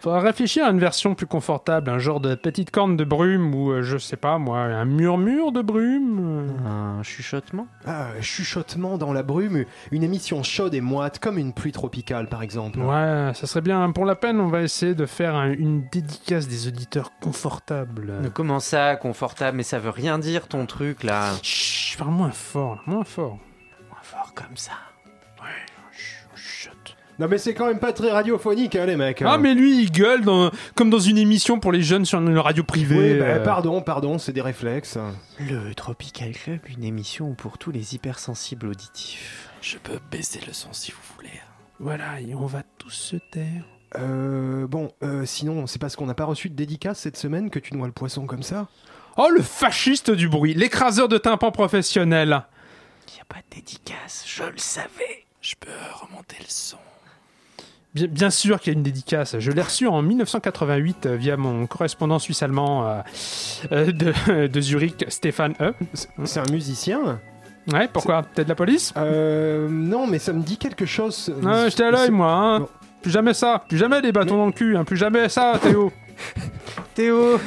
Faudra 0.00 0.20
réfléchir 0.20 0.64
à 0.64 0.70
une 0.70 0.78
version 0.78 1.16
plus 1.16 1.26
confortable, 1.26 1.90
un 1.90 1.98
genre 1.98 2.20
de 2.20 2.36
petite 2.36 2.70
corne 2.70 2.96
de 2.96 3.02
brume 3.04 3.52
ou 3.52 3.72
euh, 3.72 3.82
je 3.82 3.98
sais 3.98 4.16
pas 4.16 4.38
moi, 4.38 4.60
un 4.60 4.84
murmure 4.84 5.50
de 5.50 5.60
brume. 5.60 6.52
Un 6.64 7.02
chuchotement? 7.02 7.66
Ah, 7.84 8.06
chuchotement 8.20 8.96
dans 8.96 9.12
la 9.12 9.24
brume, 9.24 9.64
une 9.90 10.04
émission 10.04 10.44
chaude 10.44 10.74
et 10.74 10.80
moite 10.80 11.18
comme 11.18 11.36
une 11.36 11.52
pluie 11.52 11.72
tropicale 11.72 12.28
par 12.28 12.42
exemple. 12.44 12.78
Ouais, 12.78 13.32
ça 13.34 13.46
serait 13.48 13.60
bien. 13.60 13.90
Pour 13.90 14.04
la 14.04 14.14
peine, 14.14 14.38
on 14.40 14.46
va 14.46 14.62
essayer 14.62 14.94
de 14.94 15.04
faire 15.04 15.34
un- 15.34 15.50
une 15.50 15.82
dédicace 15.90 16.46
des 16.46 16.68
auditeurs 16.68 17.10
confortables. 17.20 18.14
Mais 18.22 18.30
Comment 18.30 18.60
ça, 18.60 18.94
confortable 18.94 19.56
Mais 19.56 19.64
ça 19.64 19.80
veut 19.80 19.90
rien 19.90 20.18
dire 20.20 20.46
ton 20.46 20.64
truc 20.66 21.02
là. 21.02 21.32
Chut, 21.42 21.98
parle 21.98 22.12
moins 22.12 22.30
fort, 22.30 22.76
là, 22.76 22.80
moins 22.86 23.04
fort. 23.04 23.36
Moins 23.90 24.02
fort 24.02 24.32
comme 24.34 24.56
ça. 24.56 24.72
Non 27.18 27.26
mais 27.28 27.38
c'est 27.38 27.52
quand 27.54 27.66
même 27.66 27.80
pas 27.80 27.92
très 27.92 28.10
radiophonique 28.10 28.76
hein, 28.76 28.86
les 28.86 28.96
mecs. 28.96 29.22
Ah 29.26 29.38
mais 29.38 29.54
lui 29.54 29.82
il 29.82 29.90
gueule 29.90 30.22
dans- 30.22 30.50
comme 30.76 30.88
dans 30.90 31.00
une 31.00 31.18
émission 31.18 31.58
pour 31.58 31.72
les 31.72 31.82
jeunes 31.82 32.04
sur 32.04 32.20
une 32.20 32.38
radio 32.38 32.62
privée. 32.62 33.14
Oui, 33.14 33.18
bah, 33.18 33.24
euh. 33.26 33.44
pardon, 33.44 33.80
pardon, 33.82 34.18
c'est 34.18 34.32
des 34.32 34.40
réflexes. 34.40 34.98
Le 35.40 35.74
Tropical 35.74 36.32
Club, 36.32 36.60
une 36.68 36.84
émission 36.84 37.34
pour 37.34 37.58
tous 37.58 37.70
les 37.72 37.94
hypersensibles 37.94 38.68
auditifs. 38.68 39.50
Je 39.60 39.78
peux 39.78 39.98
baisser 40.10 40.40
le 40.46 40.52
son 40.52 40.72
si 40.72 40.92
vous 40.92 40.98
voulez. 41.16 41.40
Voilà, 41.80 42.20
et 42.20 42.34
on 42.34 42.46
va 42.46 42.62
tous 42.78 42.90
se 42.90 43.16
taire. 43.32 43.64
Euh, 43.96 44.66
bon, 44.66 44.92
euh, 45.02 45.24
sinon, 45.24 45.66
c'est 45.66 45.80
parce 45.80 45.96
qu'on 45.96 46.06
n'a 46.06 46.14
pas 46.14 46.24
reçu 46.26 46.50
de 46.50 46.54
dédicace 46.54 46.98
cette 47.00 47.16
semaine 47.16 47.50
que 47.50 47.58
tu 47.58 47.74
noies 47.74 47.86
le 47.86 47.92
poisson 47.92 48.26
comme 48.26 48.42
ça 48.42 48.68
Oh 49.16 49.28
le 49.34 49.42
fasciste 49.42 50.10
du 50.10 50.28
bruit, 50.28 50.54
l'écraseur 50.54 51.08
de 51.08 51.18
tympan 51.18 51.50
professionnel. 51.50 52.44
Il 53.08 53.14
n'y 53.14 53.20
a 53.20 53.24
pas 53.24 53.40
de 53.40 53.56
dédicace, 53.56 54.24
je 54.26 54.44
le 54.44 54.58
savais. 54.58 55.24
Je 55.40 55.54
peux 55.58 55.70
remonter 56.02 56.36
le 56.40 56.44
son. 56.48 56.76
Bien, 57.94 58.06
bien 58.06 58.30
sûr 58.30 58.60
qu'il 58.60 58.72
y 58.72 58.76
a 58.76 58.78
une 58.78 58.82
dédicace. 58.82 59.36
Je 59.38 59.50
l'ai 59.50 59.62
reçu 59.62 59.86
en 59.86 60.02
1988 60.02 61.06
euh, 61.06 61.16
via 61.16 61.36
mon 61.36 61.66
correspondant 61.66 62.18
suisse-allemand 62.18 62.86
euh, 62.86 63.00
euh, 63.72 63.92
de, 63.92 64.46
de 64.52 64.60
Zurich, 64.60 65.04
Stéphane 65.08 65.54
E. 65.60 65.72
C'est 66.24 66.40
un 66.40 66.50
musicien 66.52 67.20
Ouais, 67.72 67.88
pourquoi? 67.92 68.22
Peut-être 68.22 68.46
de 68.46 68.50
la 68.50 68.54
police? 68.54 68.94
Euh, 68.96 69.68
non, 69.70 70.06
mais 70.06 70.18
ça 70.18 70.32
me 70.32 70.42
dit 70.42 70.56
quelque 70.56 70.86
chose. 70.86 71.34
Ah, 71.46 71.68
J'étais 71.68 71.84
à 71.84 71.90
l'œil, 71.90 72.10
moi. 72.10 72.30
Hein. 72.32 72.60
Bon. 72.60 72.68
Plus 73.02 73.10
jamais 73.10 73.34
ça. 73.34 73.62
Plus 73.68 73.76
jamais 73.78 74.00
des 74.00 74.10
bâtons 74.10 74.38
dans 74.38 74.46
le 74.46 74.52
cul. 74.52 74.76
hein. 74.76 74.84
Plus 74.84 74.96
jamais 74.96 75.28
ça, 75.28 75.52
Théo. 75.62 75.92
Théo 76.94 77.38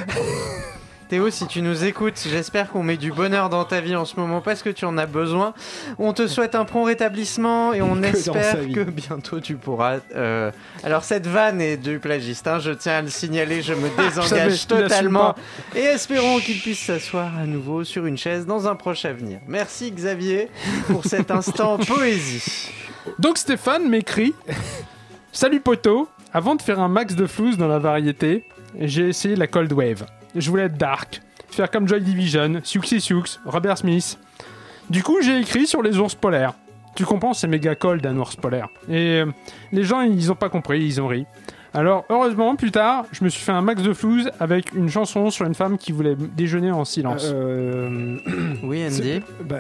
Théo, 1.12 1.30
si 1.30 1.46
tu 1.46 1.62
nous 1.62 1.84
écoutes, 1.84 2.26
j'espère 2.26 2.70
qu'on 2.70 2.84
met 2.84 2.96
du 2.96 3.12
bonheur 3.12 3.50
dans 3.50 3.66
ta 3.66 3.82
vie 3.82 3.98
en 3.98 4.06
ce 4.06 4.18
moment 4.18 4.40
parce 4.40 4.64
que 4.64 4.70
tu 4.70 4.86
en 4.86 4.98
as 4.98 5.08
besoin. 5.08 5.54
On 6.00 6.14
te 6.14 6.26
souhaite 6.26 6.56
un 6.56 6.64
prompt 6.64 6.86
rétablissement 6.86 7.74
et 7.74 7.82
on 7.82 8.00
Que 8.00 8.06
espère 8.06 8.56
que 8.74 8.84
bientôt 8.90 9.42
tu 9.42 9.56
pourras. 9.56 9.98
euh, 10.16 10.52
Alors, 10.86 11.04
cette 11.04 11.28
vanne 11.28 11.60
est 11.60 11.76
du 11.76 12.00
plagiste, 12.00 12.48
hein, 12.48 12.60
je 12.60 12.72
tiens 12.72 12.94
à 12.94 13.02
le 13.02 13.10
signaler, 13.10 13.62
je 13.62 13.74
me 13.74 13.90
désengage 13.98 14.66
totalement. 14.68 15.36
Et 15.76 15.82
espérons 15.82 16.40
qu'il 16.40 16.62
puisse 16.62 16.80
s'asseoir 16.80 17.38
à 17.38 17.46
nouveau 17.46 17.84
sur 17.84 18.06
une 18.06 18.18
chaise 18.18 18.46
dans 18.46 18.70
un 18.70 18.76
proche 18.76 19.04
avenir. 19.04 19.40
Merci 19.50 19.92
Xavier 19.92 20.48
pour 20.88 21.04
cet 21.04 21.30
instant 21.32 21.78
poésie. 21.78 22.72
Donc 23.20 23.38
Stéphane 23.38 23.86
m'écrit 23.90 24.34
Salut 25.34 25.60
poteau, 25.60 26.08
avant 26.32 26.56
de 26.56 26.62
faire 26.62 26.80
un 26.80 26.88
max 26.88 27.16
de 27.16 27.28
flouze 27.28 27.58
dans 27.58 27.68
la 27.68 27.80
variété, 27.80 28.46
j'ai 28.80 29.10
essayé 29.10 29.36
la 29.36 29.48
Cold 29.48 29.74
Wave. 29.74 30.06
Je 30.36 30.50
voulais 30.50 30.64
être 30.64 30.78
dark, 30.78 31.22
faire 31.50 31.70
comme 31.72 31.88
Joy 31.88 32.02
Division, 32.02 32.62
Siouxsie 32.64 33.02
Sioux, 33.02 33.24
Robert 33.46 33.78
Smith. 33.78 34.18
Du 34.90 35.04
coup, 35.04 35.22
j'ai 35.22 35.40
écrit 35.40 35.68
sur 35.68 35.82
les 35.82 35.98
ours 35.98 36.16
polaires. 36.16 36.54
Tu 36.96 37.06
comprends, 37.06 37.34
c'est 37.34 37.48
méga 37.48 37.76
cold 37.76 38.06
un 38.06 38.18
ours 38.18 38.36
polaire. 38.36 38.68
Et 38.90 39.22
euh, 39.22 39.26
les 39.72 39.84
gens, 39.84 40.02
ils 40.02 40.32
ont 40.32 40.36
pas 40.36 40.50
compris, 40.50 40.84
ils 40.84 41.00
ont 41.02 41.08
ri. 41.08 41.26
Alors, 41.74 42.04
heureusement, 42.10 42.58
plus 42.58 42.72
tard, 42.72 43.06
je 43.14 43.24
me 43.24 43.30
suis 43.30 43.42
fait 43.42 43.54
un 43.54 43.62
max 43.62 43.82
de 43.82 43.94
flouze 43.94 44.30
avec 44.42 44.74
une 44.74 44.90
chanson 44.90 45.30
sur 45.30 45.46
une 45.46 45.56
femme 45.56 45.78
qui 45.78 45.94
voulait 45.94 46.18
déjeuner 46.18 46.70
en 46.70 46.84
silence. 46.84 47.32
Euh, 47.34 48.18
Oui, 48.64 48.84
Andy. 48.86 49.22
bah, 49.46 49.58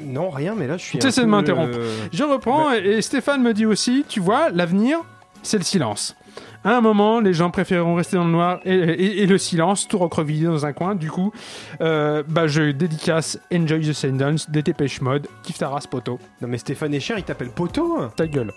non, 0.00 0.30
rien, 0.30 0.54
mais 0.56 0.66
là 0.66 0.78
je 0.78 0.82
suis. 0.84 0.98
Tu 0.98 1.06
essaies 1.06 1.20
de 1.20 1.26
m'interrompre. 1.26 1.76
euh, 1.76 2.06
Je 2.10 2.24
reprends 2.24 2.72
et 2.72 2.78
et 2.78 3.02
Stéphane 3.02 3.42
me 3.42 3.52
dit 3.52 3.66
aussi, 3.66 4.06
tu 4.08 4.20
vois, 4.20 4.48
l'avenir, 4.48 5.00
c'est 5.42 5.58
le 5.58 5.64
silence. 5.64 6.16
À 6.64 6.76
un 6.76 6.80
moment, 6.80 7.20
les 7.20 7.32
gens 7.32 7.50
préféreront 7.50 7.94
rester 7.96 8.16
dans 8.16 8.24
le 8.24 8.30
noir 8.30 8.60
et, 8.64 8.72
et- 8.74 9.22
et 9.22 9.26
le 9.26 9.36
silence, 9.36 9.88
tout 9.88 9.98
recroquevillé 9.98 10.46
dans 10.46 10.64
un 10.64 10.72
coin. 10.72 10.94
Du 10.94 11.10
coup, 11.10 11.32
euh, 11.80 12.22
bah, 12.28 12.46
je 12.46 12.70
dédicace 12.70 13.38
Enjoy 13.52 13.80
the 13.80 13.92
Silence 13.92 14.48
des 14.48 14.62
Dépêche 14.62 15.00
Mode. 15.00 15.26
Kiffe 15.42 15.58
ta 15.58 15.68
race, 15.68 15.86
poteau. 15.88 16.18
Non, 16.40 16.46
mais 16.48 16.58
Stéphane 16.58 16.94
Echer, 16.94 17.14
il 17.18 17.24
t'appelle 17.24 17.50
Poto 17.50 17.96
hein. 18.00 18.12
Ta 18.16 18.26
gueule. 18.28 18.52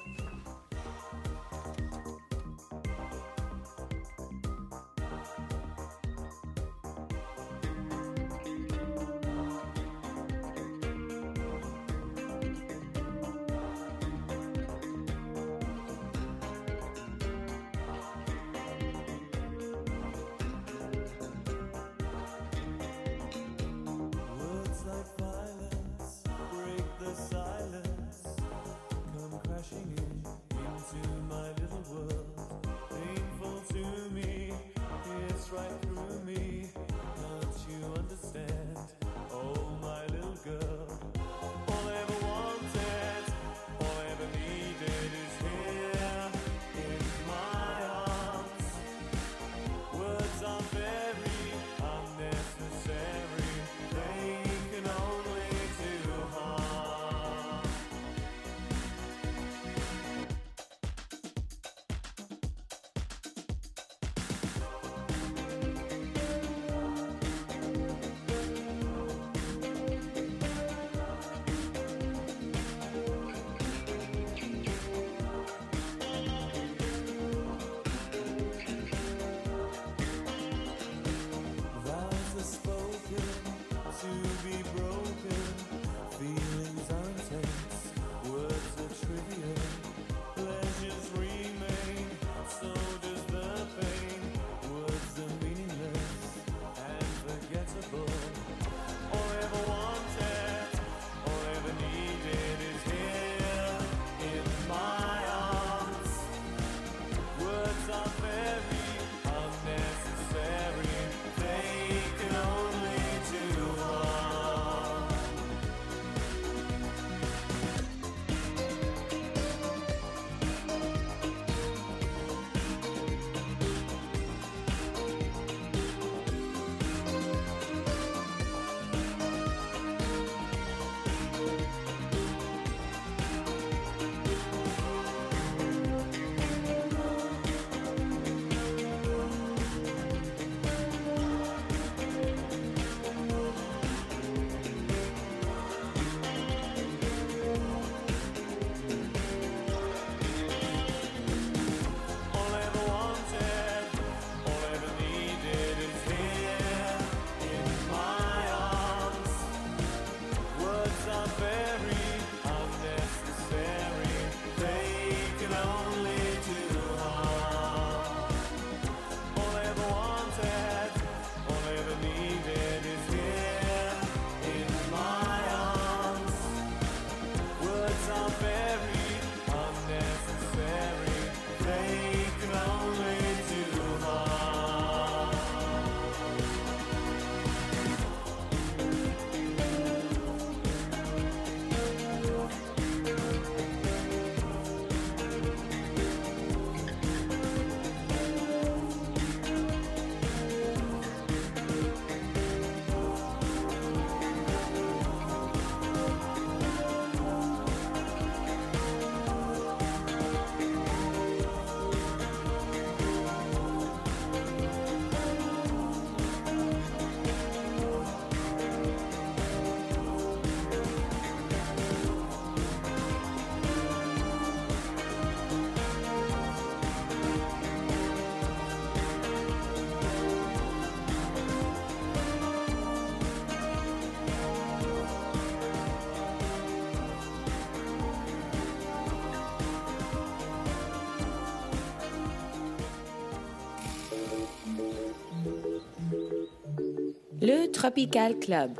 Tropical 247.86 248.40
Club. 248.40 248.72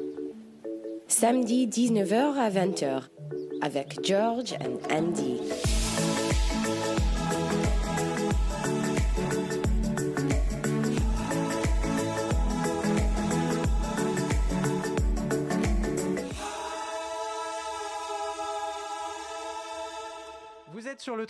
Samedi 1.08 1.68
19h 1.68 2.40
à 2.40 2.50
20h 2.50 3.04
avec 3.62 4.04
George 4.04 4.56
and 4.60 4.80
Andy. 4.92 5.38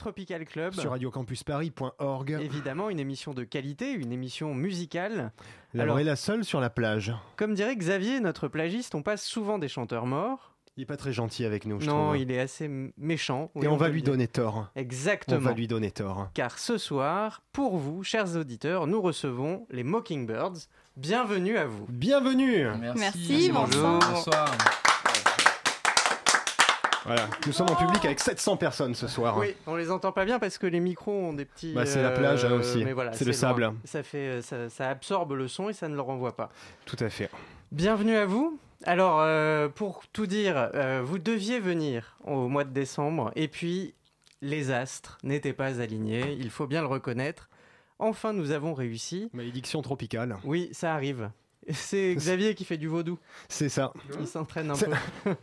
Tropical 0.05 0.45
Club. 0.45 0.75
Sur 0.75 0.91
radiocampusparis.org. 0.91 2.37
Évidemment, 2.39 2.91
une 2.91 2.99
émission 2.99 3.33
de 3.33 3.43
qualité, 3.43 3.91
une 3.91 4.11
émission 4.11 4.53
musicale. 4.53 5.31
La 5.73 5.81
Alors- 5.81 5.95
vraie, 5.95 6.03
la 6.03 6.15
seule 6.15 6.45
sur 6.45 6.59
la 6.61 6.69
plage. 6.69 7.11
Comme 7.37 7.55
dirait 7.55 7.75
Xavier, 7.75 8.19
notre 8.19 8.47
plagiste, 8.47 8.93
on 8.93 9.01
passe 9.01 9.25
souvent 9.25 9.57
des 9.57 9.67
chanteurs 9.67 10.05
morts. 10.05 10.53
Il 10.77 10.83
est 10.83 10.85
pas 10.85 10.97
très 10.97 11.11
gentil 11.11 11.43
avec 11.43 11.65
nous, 11.65 11.79
je 11.79 11.87
non, 11.87 12.09
trouve. 12.09 12.17
il 12.19 12.29
est 12.31 12.39
assez 12.39 12.69
méchant. 12.99 13.49
oui, 13.55 13.65
Et 13.65 13.67
on, 13.67 13.77
va 13.77 13.89
lui 13.89 14.03
donner 14.03 14.27
tort. 14.27 14.69
Exactement. 14.75 15.37
On 15.37 15.41
va 15.41 15.53
lui 15.53 15.67
donner 15.67 15.89
tort. 15.89 16.29
Car 16.35 16.59
ce 16.59 16.77
soir, 16.77 17.41
pour 17.51 17.77
vous, 17.77 18.03
chers 18.03 18.35
auditeurs, 18.35 18.85
nous 18.85 19.01
recevons 19.01 19.65
les 19.71 19.83
Mockingbirds. 19.83 20.67
Bienvenue 20.97 21.57
à 21.57 21.65
vous. 21.65 21.87
Bienvenue 21.89 22.67
Merci, 22.79 22.99
Merci, 22.99 23.51
bonjour. 23.51 23.99
bonsoir. 23.99 24.51
Voilà, 27.05 27.27
nous 27.45 27.51
sommes 27.53 27.69
en 27.69 27.75
public 27.75 28.03
avec 28.03 28.19
700 28.19 28.57
personnes 28.57 28.95
ce 28.95 29.07
soir. 29.07 29.37
Oui, 29.37 29.53
on 29.67 29.75
les 29.75 29.91
entend 29.91 30.11
pas 30.11 30.25
bien 30.25 30.39
parce 30.39 30.57
que 30.57 30.65
les 30.65 30.79
micros 30.79 31.11
ont 31.11 31.33
des 31.33 31.45
petits. 31.45 31.71
Bah, 31.73 31.85
c'est 31.85 32.01
la 32.01 32.09
plage, 32.11 32.43
hein, 32.45 32.53
aussi. 32.53 32.83
mais 32.83 32.93
voilà, 32.93 33.13
C'est 33.13 33.25
le 33.25 33.31
loin. 33.31 33.39
sable. 33.39 33.73
Ça 33.83 34.01
fait, 34.01 34.17
euh, 34.17 34.41
ça, 34.41 34.69
ça 34.69 34.89
absorbe 34.89 35.33
le 35.33 35.47
son 35.47 35.69
et 35.69 35.73
ça 35.73 35.87
ne 35.87 35.93
le 35.95 36.01
renvoie 36.01 36.35
pas. 36.35 36.49
Tout 36.85 36.97
à 36.99 37.09
fait. 37.09 37.29
Bienvenue 37.71 38.15
à 38.15 38.25
vous. 38.25 38.59
Alors, 38.85 39.19
euh, 39.21 39.69
pour 39.69 40.03
tout 40.13 40.25
dire, 40.25 40.69
euh, 40.73 41.01
vous 41.05 41.19
deviez 41.19 41.59
venir 41.59 42.17
au 42.23 42.47
mois 42.47 42.63
de 42.63 42.71
décembre 42.71 43.31
et 43.35 43.47
puis 43.47 43.93
les 44.41 44.71
astres 44.71 45.19
n'étaient 45.23 45.53
pas 45.53 45.81
alignés, 45.81 46.35
il 46.39 46.49
faut 46.49 46.65
bien 46.67 46.81
le 46.81 46.87
reconnaître. 46.87 47.49
Enfin, 47.99 48.33
nous 48.33 48.51
avons 48.51 48.73
réussi. 48.73 49.29
Malédiction 49.31 49.81
tropicale. 49.83 50.37
Oui, 50.43 50.69
ça 50.73 50.93
arrive. 50.93 51.29
C'est 51.71 52.13
Xavier 52.15 52.53
qui 52.55 52.63
fait 52.65 52.77
du 52.77 52.87
vaudou. 52.87 53.17
C'est 53.49 53.69
ça. 53.69 53.91
Il 54.19 54.27
s'entraîne 54.27 54.71
un 54.71 54.75
peu. 54.75 54.91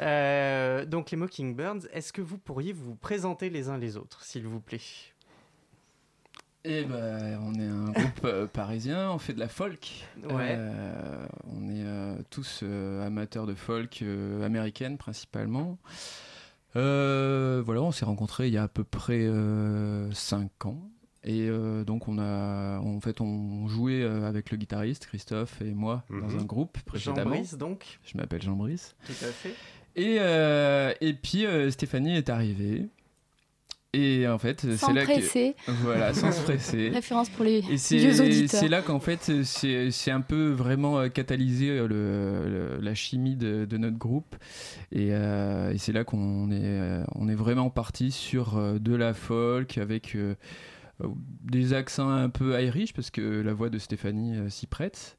Euh, 0.00 0.84
donc, 0.84 1.10
les 1.10 1.16
Mockingbirds, 1.16 1.86
est-ce 1.92 2.12
que 2.12 2.22
vous 2.22 2.38
pourriez 2.38 2.72
vous 2.72 2.94
présenter 2.94 3.50
les 3.50 3.68
uns 3.68 3.78
les 3.78 3.96
autres, 3.96 4.24
s'il 4.24 4.46
vous 4.46 4.60
plaît? 4.60 4.80
Eh 6.64 6.84
ben, 6.84 7.40
on 7.42 7.54
est 7.54 7.66
un 7.66 7.90
groupe 7.90 8.24
euh, 8.24 8.46
parisien, 8.46 9.10
on 9.10 9.18
fait 9.18 9.32
de 9.32 9.40
la 9.40 9.48
folk. 9.48 10.06
Ouais. 10.22 10.54
Euh, 10.56 11.26
on 11.44 11.68
est 11.68 11.82
euh, 11.84 12.14
tous 12.30 12.60
euh, 12.62 13.04
amateurs 13.04 13.46
de 13.46 13.54
folk 13.54 14.00
euh, 14.02 14.44
américaine 14.44 14.96
principalement. 14.96 15.78
Euh, 16.76 17.62
voilà, 17.64 17.82
on 17.82 17.90
s'est 17.90 18.04
rencontrés 18.04 18.46
il 18.46 18.54
y 18.54 18.58
a 18.58 18.62
à 18.62 18.68
peu 18.68 18.84
près 18.84 19.28
5 20.12 20.66
ans. 20.66 20.91
Et 21.24 21.46
euh, 21.48 21.84
donc 21.84 22.08
on 22.08 22.18
a, 22.18 22.80
en 22.80 22.98
fait, 23.00 23.20
on 23.20 23.68
jouait 23.68 24.02
euh, 24.02 24.26
avec 24.28 24.50
le 24.50 24.56
guitariste 24.56 25.06
Christophe 25.06 25.60
et 25.62 25.72
moi 25.72 26.04
dans 26.10 26.16
Mhm. 26.16 26.38
un 26.40 26.44
groupe 26.44 26.78
précédemment. 26.84 27.30
Jean-Brice, 27.34 27.54
donc 27.56 28.00
Je 28.04 28.16
m'appelle 28.18 28.42
Jean 28.42 28.56
Brice. 28.56 28.94
Tout 29.06 29.12
à 29.24 29.28
fait. 29.28 29.54
Et, 29.94 30.16
euh, 30.20 30.92
et 31.00 31.12
puis 31.12 31.46
euh, 31.46 31.70
Stéphanie 31.70 32.16
est 32.16 32.28
arrivée. 32.28 32.88
Et 33.94 34.26
en 34.26 34.38
fait, 34.38 34.62
c'est 34.76 34.92
là 34.94 35.02
presser. 35.04 35.54
que. 35.66 35.70
Voilà, 35.82 36.14
sans 36.14 36.32
se 36.32 36.40
presser. 36.44 36.88
Référence 36.88 37.28
pour 37.28 37.44
les 37.44 37.58
Et 37.70 37.76
c'est 37.76 37.98
vieux 37.98 38.22
auditeurs. 38.22 38.58
c'est 38.58 38.68
là 38.68 38.80
qu'en 38.80 39.00
fait, 39.00 39.30
c'est 39.44 39.90
c'est 39.90 40.10
un 40.10 40.22
peu 40.22 40.48
vraiment 40.48 41.10
catalysé 41.10 41.76
le, 41.76 41.86
le- 41.88 42.78
la 42.80 42.94
chimie 42.94 43.36
de, 43.36 43.66
de 43.66 43.76
notre 43.76 43.98
groupe. 43.98 44.34
Et, 44.92 45.08
euh, 45.10 45.72
et 45.74 45.78
c'est 45.78 45.92
là 45.92 46.04
qu'on 46.04 46.50
est, 46.50 47.02
on 47.16 47.28
est 47.28 47.34
vraiment 47.34 47.68
parti 47.68 48.10
sur 48.12 48.56
de 48.80 48.94
la 48.94 49.12
folk 49.12 49.76
avec 49.76 50.16
des 51.42 51.72
accents 51.72 52.10
un 52.10 52.28
peu 52.28 52.60
irish 52.60 52.92
parce 52.92 53.10
que 53.10 53.20
la 53.20 53.52
voix 53.52 53.70
de 53.70 53.78
Stéphanie 53.78 54.36
euh, 54.36 54.48
s'y 54.48 54.66
prête. 54.66 55.18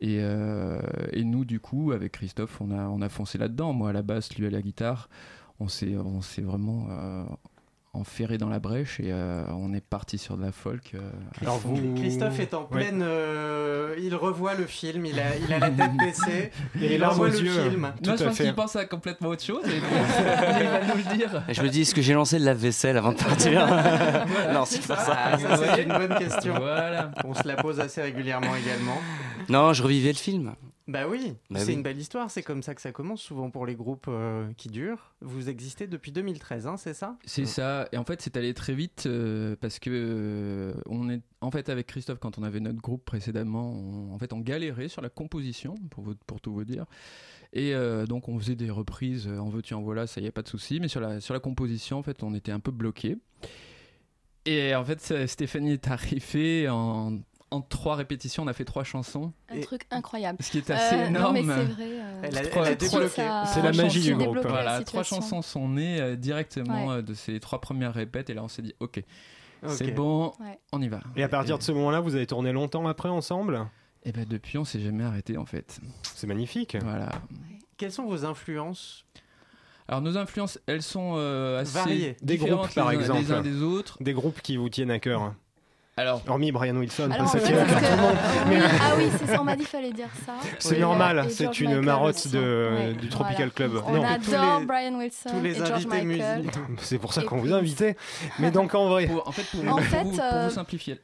Et, 0.00 0.18
euh, 0.20 0.80
et 1.12 1.24
nous, 1.24 1.44
du 1.44 1.60
coup, 1.60 1.92
avec 1.92 2.12
Christophe, 2.12 2.60
on 2.60 2.70
a, 2.70 2.88
on 2.88 3.02
a 3.02 3.08
foncé 3.08 3.36
là-dedans. 3.38 3.72
Moi 3.72 3.90
à 3.90 3.92
la 3.92 4.02
basse, 4.02 4.34
lui 4.36 4.46
à 4.46 4.50
la 4.50 4.62
guitare. 4.62 5.08
On 5.58 5.68
s'est 5.68 5.96
on 5.96 6.22
s'est 6.22 6.42
vraiment 6.42 6.86
euh, 6.90 7.24
enferré 7.92 8.38
dans 8.38 8.48
la 8.48 8.60
brèche 8.60 9.00
et 9.00 9.10
euh, 9.12 9.42
on 9.48 9.74
est 9.74 9.80
parti 9.84 10.16
sur 10.16 10.36
de 10.36 10.42
la 10.44 10.52
folk. 10.52 10.92
euh, 10.94 11.10
Alors 11.42 11.58
vous- 11.58 11.94
Christophe 11.96 12.38
est 12.38 12.54
en 12.54 12.60
Ouais. 12.62 12.66
pleine. 12.70 13.02
euh, 13.04 13.96
il 14.00 14.14
revoit 14.14 14.54
le 14.54 14.64
film, 14.66 15.06
il 15.06 15.18
a, 15.18 15.36
il 15.36 15.52
a 15.52 15.58
la 15.58 15.70
tête 15.70 15.96
baissée. 15.98 16.52
Et 16.80 16.94
il 16.94 17.04
revoit 17.04 17.28
le 17.30 17.40
yeux. 17.40 17.50
film. 17.70 17.92
Tout 18.02 18.10
Moi, 18.10 18.16
je 18.16 18.24
pense 18.24 18.36
qu'il 18.36 18.54
pense 18.54 18.76
à 18.76 18.84
complètement 18.84 19.30
autre 19.30 19.42
chose. 19.44 19.64
Et 19.66 19.76
il 20.60 20.68
va 20.68 20.84
nous 20.86 20.96
le 21.10 21.16
dire. 21.16 21.42
Je 21.48 21.62
me 21.62 21.68
dis, 21.68 21.80
est-ce 21.82 21.94
que 21.94 22.02
j'ai 22.02 22.14
lancé 22.14 22.38
le 22.38 22.44
lave-vaisselle 22.44 22.96
avant 22.96 23.12
de 23.12 23.18
partir 23.18 23.66
Non, 24.52 24.64
c'est 24.64 24.86
pas 24.86 24.96
ça. 24.96 25.16
Ah, 25.32 25.38
ça, 25.38 25.74
c'est 25.74 25.82
une 25.82 25.88
bonne 25.92 26.14
question. 26.16 26.54
Voilà. 26.58 27.10
On 27.24 27.34
se 27.34 27.46
la 27.46 27.56
pose 27.56 27.80
assez 27.80 28.00
régulièrement 28.02 28.54
également. 28.54 28.98
Non, 29.48 29.72
je 29.72 29.82
revivais 29.82 30.12
le 30.12 30.18
film. 30.18 30.52
Bah 30.88 31.06
oui, 31.08 31.34
Bah 31.50 31.60
c'est 31.60 31.66
oui. 31.68 31.74
une 31.74 31.82
belle 31.82 31.98
histoire. 31.98 32.30
C'est 32.32 32.42
comme 32.42 32.62
ça 32.62 32.74
que 32.74 32.80
ça 32.80 32.90
commence 32.90 33.20
souvent 33.22 33.50
pour 33.50 33.64
les 33.64 33.76
groupes 33.76 34.06
euh, 34.08 34.50
qui 34.56 34.68
durent. 34.68 35.14
Vous 35.20 35.48
existez 35.48 35.86
depuis 35.86 36.10
2013, 36.10 36.66
hein, 36.66 36.76
c'est 36.76 36.94
ça? 36.94 37.16
C'est 37.24 37.44
ça. 37.46 37.88
Et 37.92 37.96
en 37.96 38.04
fait, 38.04 38.20
c'est 38.20 38.36
allé 38.36 38.54
très 38.54 38.74
vite 38.74 39.04
euh, 39.06 39.54
parce 39.60 39.78
que 39.78 39.90
euh, 39.92 40.74
on 40.86 41.08
est 41.08 41.20
en 41.42 41.50
fait 41.52 41.68
avec 41.68 41.86
Christophe 41.86 42.18
quand 42.18 42.38
on 42.38 42.42
avait 42.42 42.58
notre 42.60 42.80
groupe 42.80 43.04
précédemment, 43.04 43.70
on, 43.72 44.12
en 44.12 44.18
fait, 44.18 44.32
on 44.32 44.40
galérait 44.40 44.88
sur 44.88 45.00
la 45.02 45.10
composition 45.10 45.76
pour 45.90 46.02
vous- 46.02 46.14
pour 46.26 46.40
tout 46.40 46.52
vous 46.52 46.64
dire. 46.64 46.86
Et 47.52 47.74
euh, 47.74 48.06
donc 48.06 48.28
on 48.28 48.38
faisait 48.38 48.56
des 48.56 48.70
reprises 48.70 49.28
en 49.28 49.48
veux-tu 49.48 49.74
en 49.74 49.82
voilà, 49.82 50.06
ça 50.08 50.20
y 50.20 50.26
a 50.26 50.32
pas 50.32 50.42
de 50.42 50.48
souci. 50.48 50.80
Mais 50.80 50.88
sur 50.88 51.00
la 51.00 51.20
sur 51.20 51.34
la 51.34 51.40
composition, 51.40 51.98
en 51.98 52.02
fait, 52.02 52.22
on 52.24 52.34
était 52.34 52.52
un 52.52 52.60
peu 52.60 52.72
bloqué. 52.72 53.16
Et 54.46 54.74
en 54.74 54.84
fait, 54.84 55.26
Stéphanie 55.26 55.72
est 55.72 55.88
arrivée 55.88 56.68
en 56.68 57.18
en 57.50 57.60
trois 57.60 57.96
répétitions, 57.96 58.44
on 58.44 58.46
a 58.46 58.52
fait 58.52 58.64
trois 58.64 58.84
chansons, 58.84 59.32
Un 59.48 59.56
Et- 59.56 59.60
truc 59.60 59.86
incroyable. 59.90 60.38
ce 60.40 60.50
qui 60.50 60.58
est 60.58 60.70
assez 60.70 60.94
Euh, 60.96 61.06
énorme. 61.08 61.24
Non, 61.36 61.42
mais 61.42 61.54
c'est 61.54 61.64
vrai. 61.72 61.84
euh, 61.84 62.20
Elle 62.22 62.38
a, 62.38 62.42
Trois- 62.46 62.66
elle 62.66 62.72
a 62.72 62.76
trois- 62.76 62.88
débloqué. 63.00 63.08
ça- 63.22 63.44
C'est 63.46 63.62
la 63.62 63.72
magie 63.72 64.02
du 64.02 64.14
groupe. 64.14 64.36
la 64.36 64.42
Voilà, 64.48 64.82
trois 64.84 65.02
chansons 65.02 65.42
sont 65.42 65.68
nées 65.68 66.00
euh, 66.00 66.16
directement 66.16 66.86
Ouais. 66.88 66.94
euh, 66.98 67.02
de 67.02 67.14
ces 67.14 67.40
trois 67.40 67.60
premières 67.60 67.92
répètes 67.94 68.30
et 68.30 68.34
là 68.34 68.44
on 68.44 68.48
s'est 68.48 68.62
dit 68.62 68.74
ok, 68.80 69.02
c'est 69.66 69.90
bon, 69.92 70.32
Ouais. 70.40 70.58
on 70.72 70.80
y 70.80 70.88
va. 70.88 71.00
Et 71.16 71.22
à 71.22 71.28
partir 71.28 71.58
de 71.58 71.62
ce 71.62 71.72
moment-là, 71.72 72.00
vous 72.00 72.14
avez 72.14 72.26
tourné 72.26 72.52
longtemps 72.52 72.86
après 72.86 73.08
ensemble? 73.08 73.66
Et 74.04 74.12
ben 74.12 74.24
depuis 74.28 74.56
on 74.56 74.64
s'est 74.64 74.80
jamais 74.80 75.04
arrêté 75.04 75.36
en 75.36 75.44
fait. 75.44 75.80
C'est 76.02 76.26
magnifique. 76.26 76.76
Voilà. 76.82 77.10
Quelles 77.76 77.92
sont 77.92 78.04
vos 78.06 78.24
influences? 78.24 79.04
Alors 79.88 80.00
nos 80.02 80.16
influences, 80.16 80.58
elles 80.66 80.82
sont 80.82 81.14
euh, 81.16 81.60
assez 81.60 81.74
Variées. 81.78 82.16
Des 82.22 82.36
groupes, 82.36 82.72
par 82.74 82.92
exemple. 82.92 83.20
les 83.22 83.32
uns 83.32 83.42
des 83.42 83.60
autres. 83.60 83.96
Des 84.00 84.12
groupes 84.12 84.40
qui 84.40 84.56
vous 84.56 84.68
tiennent 84.68 84.90
à 84.92 85.00
cœur. 85.00 85.34
Alors 86.00 86.22
Hormis 86.26 86.50
Brian 86.50 86.76
Wilson, 86.76 87.10
Alors, 87.12 87.26
en 87.26 87.28
fait, 87.28 87.52
Mais- 88.48 88.58
ah 88.80 88.94
oui, 88.96 89.04
c'est 89.18 89.26
ça, 89.26 89.40
on 89.40 89.44
m'a 89.44 89.52
dit 89.54 89.58
qu'il 89.64 89.66
fallait 89.68 89.92
dire 89.92 90.08
ça. 90.24 90.32
C'est 90.58 90.78
normal, 90.78 91.26
c'est 91.28 91.60
une 91.60 91.66
Michael 91.68 91.84
marotte 91.84 92.14
aussi. 92.14 92.30
de- 92.30 92.70
Ouais, 92.74 92.92
du 92.94 93.08
Tropical 93.10 93.50
Club. 93.50 93.72
On 93.86 93.92
Non. 93.92 94.04
adore 94.04 94.60
les- 94.60 94.66
Brian 94.66 94.94
Wilson 94.98 95.28
tous 95.30 95.40
les 95.42 95.50
et 95.50 95.58
George 95.58 95.70
invités 95.72 96.02
Michael. 96.02 96.38
musiques. 96.38 96.54
C'est 96.80 96.98
pour 96.98 97.12
ça 97.12 97.22
qu'on 97.22 97.36
vous 97.36 97.52
a 97.52 97.56
invité. 97.58 97.96
Mais 98.38 98.50
donc 98.50 98.74
en 98.74 98.88
vrai, 98.88 99.08
pour, 99.08 99.28
en 99.28 99.32
fait 99.32 99.42
pour, 99.44 99.60
En 99.72 99.76
pour 99.76 99.84
fait, 99.84 100.02
vous, 100.04 100.10
pour 100.12 100.20
euh, 100.22 100.44
vous 100.48 100.54
simplifier. 100.54 101.00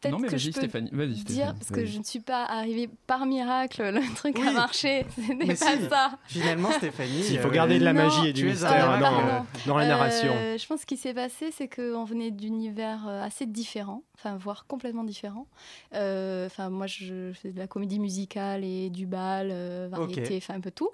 Peut-être 0.00 0.12
Non 0.12 0.18
mais 0.20 0.28
que 0.28 0.32
vas-y 0.32 0.40
je 0.40 0.46
peux 0.52 0.60
Stéphanie, 0.60 0.90
vas-y 0.92 1.24
dire 1.24 1.54
parce 1.54 1.70
que 1.70 1.84
je 1.84 1.98
ne 1.98 2.04
suis 2.04 2.20
pas 2.20 2.44
arrivée 2.44 2.88
par 3.08 3.26
miracle, 3.26 3.82
le 3.90 4.00
truc 4.16 4.36
Oui. 4.38 4.46
a 4.46 4.52
marché, 4.52 5.04
ce 5.16 5.20
n'est 5.32 5.34
Mais 5.34 5.54
pas 5.56 5.76
si. 5.76 5.88
ça. 5.88 6.18
Finalement, 6.26 6.70
Stéphanie. 6.70 7.24
il 7.30 7.38
faut 7.40 7.48
euh, 7.48 7.50
garder 7.50 7.78
de 7.80 7.84
la 7.84 7.92
Non. 7.92 8.04
magie 8.04 8.28
et 8.28 8.32
du 8.32 8.42
Tu 8.42 8.46
es 8.46 8.50
mystère 8.50 8.92
dans, 8.92 9.00
pardon. 9.00 9.46
dans 9.66 9.76
la 9.76 9.86
narration. 9.88 10.32
Euh, 10.32 10.56
je 10.56 10.66
pense 10.68 10.76
que 10.76 10.82
ce 10.82 10.86
qui 10.86 10.96
s'est 10.96 11.14
passé, 11.14 11.50
c'est 11.50 11.66
qu'on 11.68 12.04
venait 12.04 12.30
d'univers 12.30 13.06
euh, 13.08 13.22
assez 13.24 13.44
différents, 13.46 14.02
enfin 14.14 14.36
voire 14.36 14.66
complètement 14.66 15.04
différents. 15.04 15.46
Euh, 15.94 16.46
Enfin, 16.46 16.70
moi, 16.70 16.86
je 16.86 17.32
fais 17.32 17.50
de 17.50 17.58
la 17.58 17.66
comédie 17.66 17.98
musicale 17.98 18.64
et 18.64 18.90
du 18.90 19.06
bal, 19.06 19.48
euh, 19.50 19.88
variété, 19.90 20.36
enfin 20.38 20.54
un 20.54 20.60
peu 20.60 20.70
tout, 20.70 20.90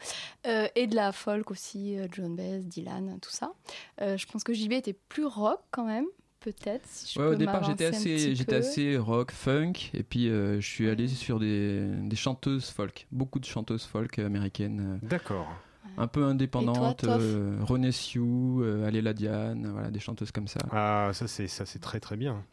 Euh, 0.46 0.66
et 0.74 0.86
de 0.86 0.94
la 0.96 1.12
folk 1.12 1.50
aussi, 1.50 1.98
euh, 1.98 2.06
John 2.10 2.34
Baez, 2.34 2.60
Dylan, 2.60 3.18
tout 3.20 3.30
ça. 3.30 3.52
Euh, 4.00 4.16
je 4.16 4.26
pense 4.26 4.44
que 4.44 4.52
JB 4.52 4.72
était 4.72 4.92
plus 4.94 5.26
rock 5.26 5.60
quand 5.70 5.84
même, 5.84 6.06
peut-être. 6.44 6.86
si 6.86 7.18
Ouais, 7.18 7.26
au 7.26 7.34
départ, 7.34 7.64
j'étais 7.64 7.86
assez, 7.86 8.34
j'étais 8.34 8.56
assez 8.56 8.96
rock, 8.96 9.32
funk, 9.32 9.72
et 9.94 10.02
puis 10.02 10.28
euh, 10.28 10.60
je 10.60 10.66
suis 10.66 10.88
allé 10.90 11.08
sur 11.08 11.40
des, 11.40 11.86
des 12.02 12.16
chanteuses 12.16 12.70
folk, 12.70 13.06
beaucoup 13.10 13.40
de 13.40 13.46
chanteuses 13.46 13.84
folk 13.84 14.18
américaines, 14.18 15.00
D'accord. 15.02 15.48
euh, 15.48 16.02
un 16.02 16.06
peu 16.06 16.24
indépendantes, 16.24 17.04
euh, 17.04 17.56
René 17.62 17.92
Sioux, 17.92 18.62
euh, 18.62 18.86
Aléla 18.86 19.14
Diane, 19.14 19.70
voilà, 19.72 19.90
des 19.90 20.00
chanteuses 20.00 20.32
comme 20.32 20.48
ça. 20.48 20.60
Ah, 20.70 21.10
ça 21.14 21.26
c'est 21.26 21.48
ça 21.48 21.64
c'est 21.64 21.80
très 21.80 22.00
très 22.00 22.16
bien. 22.16 22.44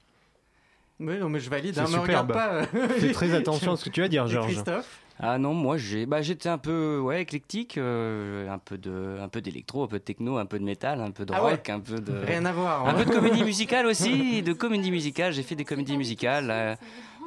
Oui, 1.01 1.17
non, 1.19 1.29
mais 1.29 1.39
je 1.39 1.49
valide. 1.49 1.73
C'est 1.75 1.81
Hein, 1.81 1.87
superbe. 1.87 2.31
pas. 2.33 2.63
Fais 2.99 3.11
très 3.13 3.33
attention 3.33 3.73
à 3.73 3.77
ce 3.77 3.85
que 3.85 3.89
tu 3.89 4.01
vas 4.01 4.07
dire, 4.07 4.27
Georges. 4.27 4.47
Christophe 4.53 4.99
Ah 5.19 5.37
non, 5.37 5.53
moi 5.53 5.77
j'ai, 5.77 6.05
bah, 6.05 6.21
j'étais 6.21 6.49
un 6.49 6.57
peu 6.57 6.99
ouais, 6.99 7.21
éclectique, 7.21 7.77
euh, 7.77 8.49
un 8.49 8.57
peu 8.59 8.77
de, 8.77 9.17
un 9.21 9.27
peu 9.27 9.41
d'électro, 9.41 9.83
un 9.83 9.87
peu 9.87 9.99
de 9.99 10.03
techno, 10.03 10.37
un 10.37 10.45
peu 10.45 10.59
de 10.59 10.63
métal, 10.63 11.01
un 11.01 11.11
peu 11.11 11.25
de 11.25 11.33
Ah 11.35 11.43
ouais. 11.43 11.51
rock, 11.51 11.69
un 11.69 11.79
peu 11.79 11.95
de, 11.99 12.13
Rien 12.25 12.45
à 12.45 12.51
voir. 12.51 12.87
un 12.87 12.91
hein. 12.91 12.93
peu 12.93 13.05
de 13.05 13.11
comédie 13.11 13.43
musicale 13.51 13.85
aussi, 13.87 14.41
de 14.41 14.53
comédie 14.53 14.91
musicale. 14.91 15.33
J'ai 15.33 15.43
fait 15.43 15.55
des 15.55 15.65
comédies 15.65 15.97
musicales, 15.97 16.49
euh, 16.51 16.75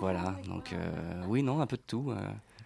voilà. 0.01 0.35
Donc 0.49 0.73
euh, 0.73 1.23
oui, 1.29 1.43
non, 1.43 1.61
un 1.61 1.67
peu 1.67 1.77
de 1.77 1.83
tout. 1.87 2.11
euh. 2.11 2.17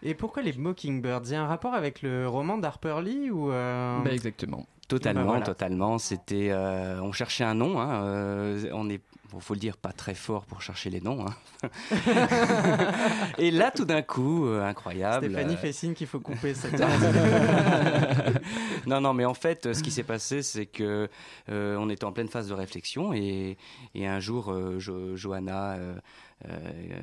Et 0.02 0.14
pourquoi 0.14 0.42
les 0.42 0.52
Mockingbirds? 0.52 1.22
Il 1.26 1.32
y 1.32 1.34
a 1.34 1.42
un 1.42 1.46
rapport 1.48 1.74
avec 1.74 2.02
le 2.02 2.28
roman 2.28 2.56
d'Harper 2.56 2.96
Lee 3.02 3.30
ou 3.30 3.50
euh, 3.50 3.98
Bah, 4.04 4.12
exactement. 4.12 4.64
Totalement, 4.86 5.20
Bah, 5.22 5.26
voilà. 5.28 5.44
totalement. 5.44 5.98
C'était, 5.98 6.48
euh, 6.50 6.98
on 7.02 7.12
cherchait 7.12 7.44
un 7.44 7.54
nom. 7.54 7.78
Hein, 7.80 8.04
euh, 8.04 8.70
on 8.72 8.88
est, 8.88 9.02
bon, 9.30 9.40
faut 9.40 9.54
le 9.54 9.60
dire, 9.60 9.76
pas 9.76 9.92
très 9.92 10.14
fort 10.14 10.44
pour 10.46 10.62
chercher 10.62 10.90
les 10.90 11.00
noms. 11.00 11.26
hein. 11.26 11.68
Et 13.38 13.50
là, 13.50 13.70
tout 13.70 13.84
d'un 13.84 14.02
coup, 14.02 14.46
euh, 14.46 14.64
incroyable. 14.64 15.26
Stéphanie 15.26 15.54
euh, 15.54 15.58
fait 15.58 15.72
signe 15.72 15.94
qu'il 15.94 16.06
faut 16.06 16.20
couper 16.20 16.54
cette 16.54 16.80
non, 18.86 19.00
non, 19.00 19.14
mais 19.14 19.24
en 19.24 19.34
fait, 19.34 19.72
ce 19.74 19.82
qui 19.82 19.90
s'est 19.90 20.02
passé, 20.02 20.42
c'est 20.42 20.66
que 20.66 21.08
euh, 21.50 21.76
on 21.78 21.88
était 21.90 22.04
en 22.04 22.12
pleine 22.12 22.28
phase 22.28 22.48
de 22.48 22.54
réflexion 22.54 23.12
et, 23.12 23.56
et 23.94 24.06
un 24.06 24.20
jour, 24.20 24.50
euh, 24.52 24.78
Jo- 24.78 25.16
Johanna, 25.16 25.76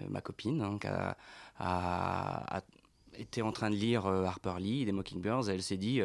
ma 0.10 0.22
copine, 0.22 0.60
donc, 0.60 0.86
a, 0.86 1.18
a- 1.60 2.58
a- 2.58 2.62
était 3.18 3.42
en 3.42 3.52
train 3.52 3.70
de 3.70 3.76
lire 3.76 4.06
Harper 4.08 4.56
Lee, 4.60 4.86
des 4.86 4.92
Mockingbirds, 4.92 5.50
et 5.50 5.54
elle 5.54 5.64
s'est 5.64 5.78
dit. 5.78 6.02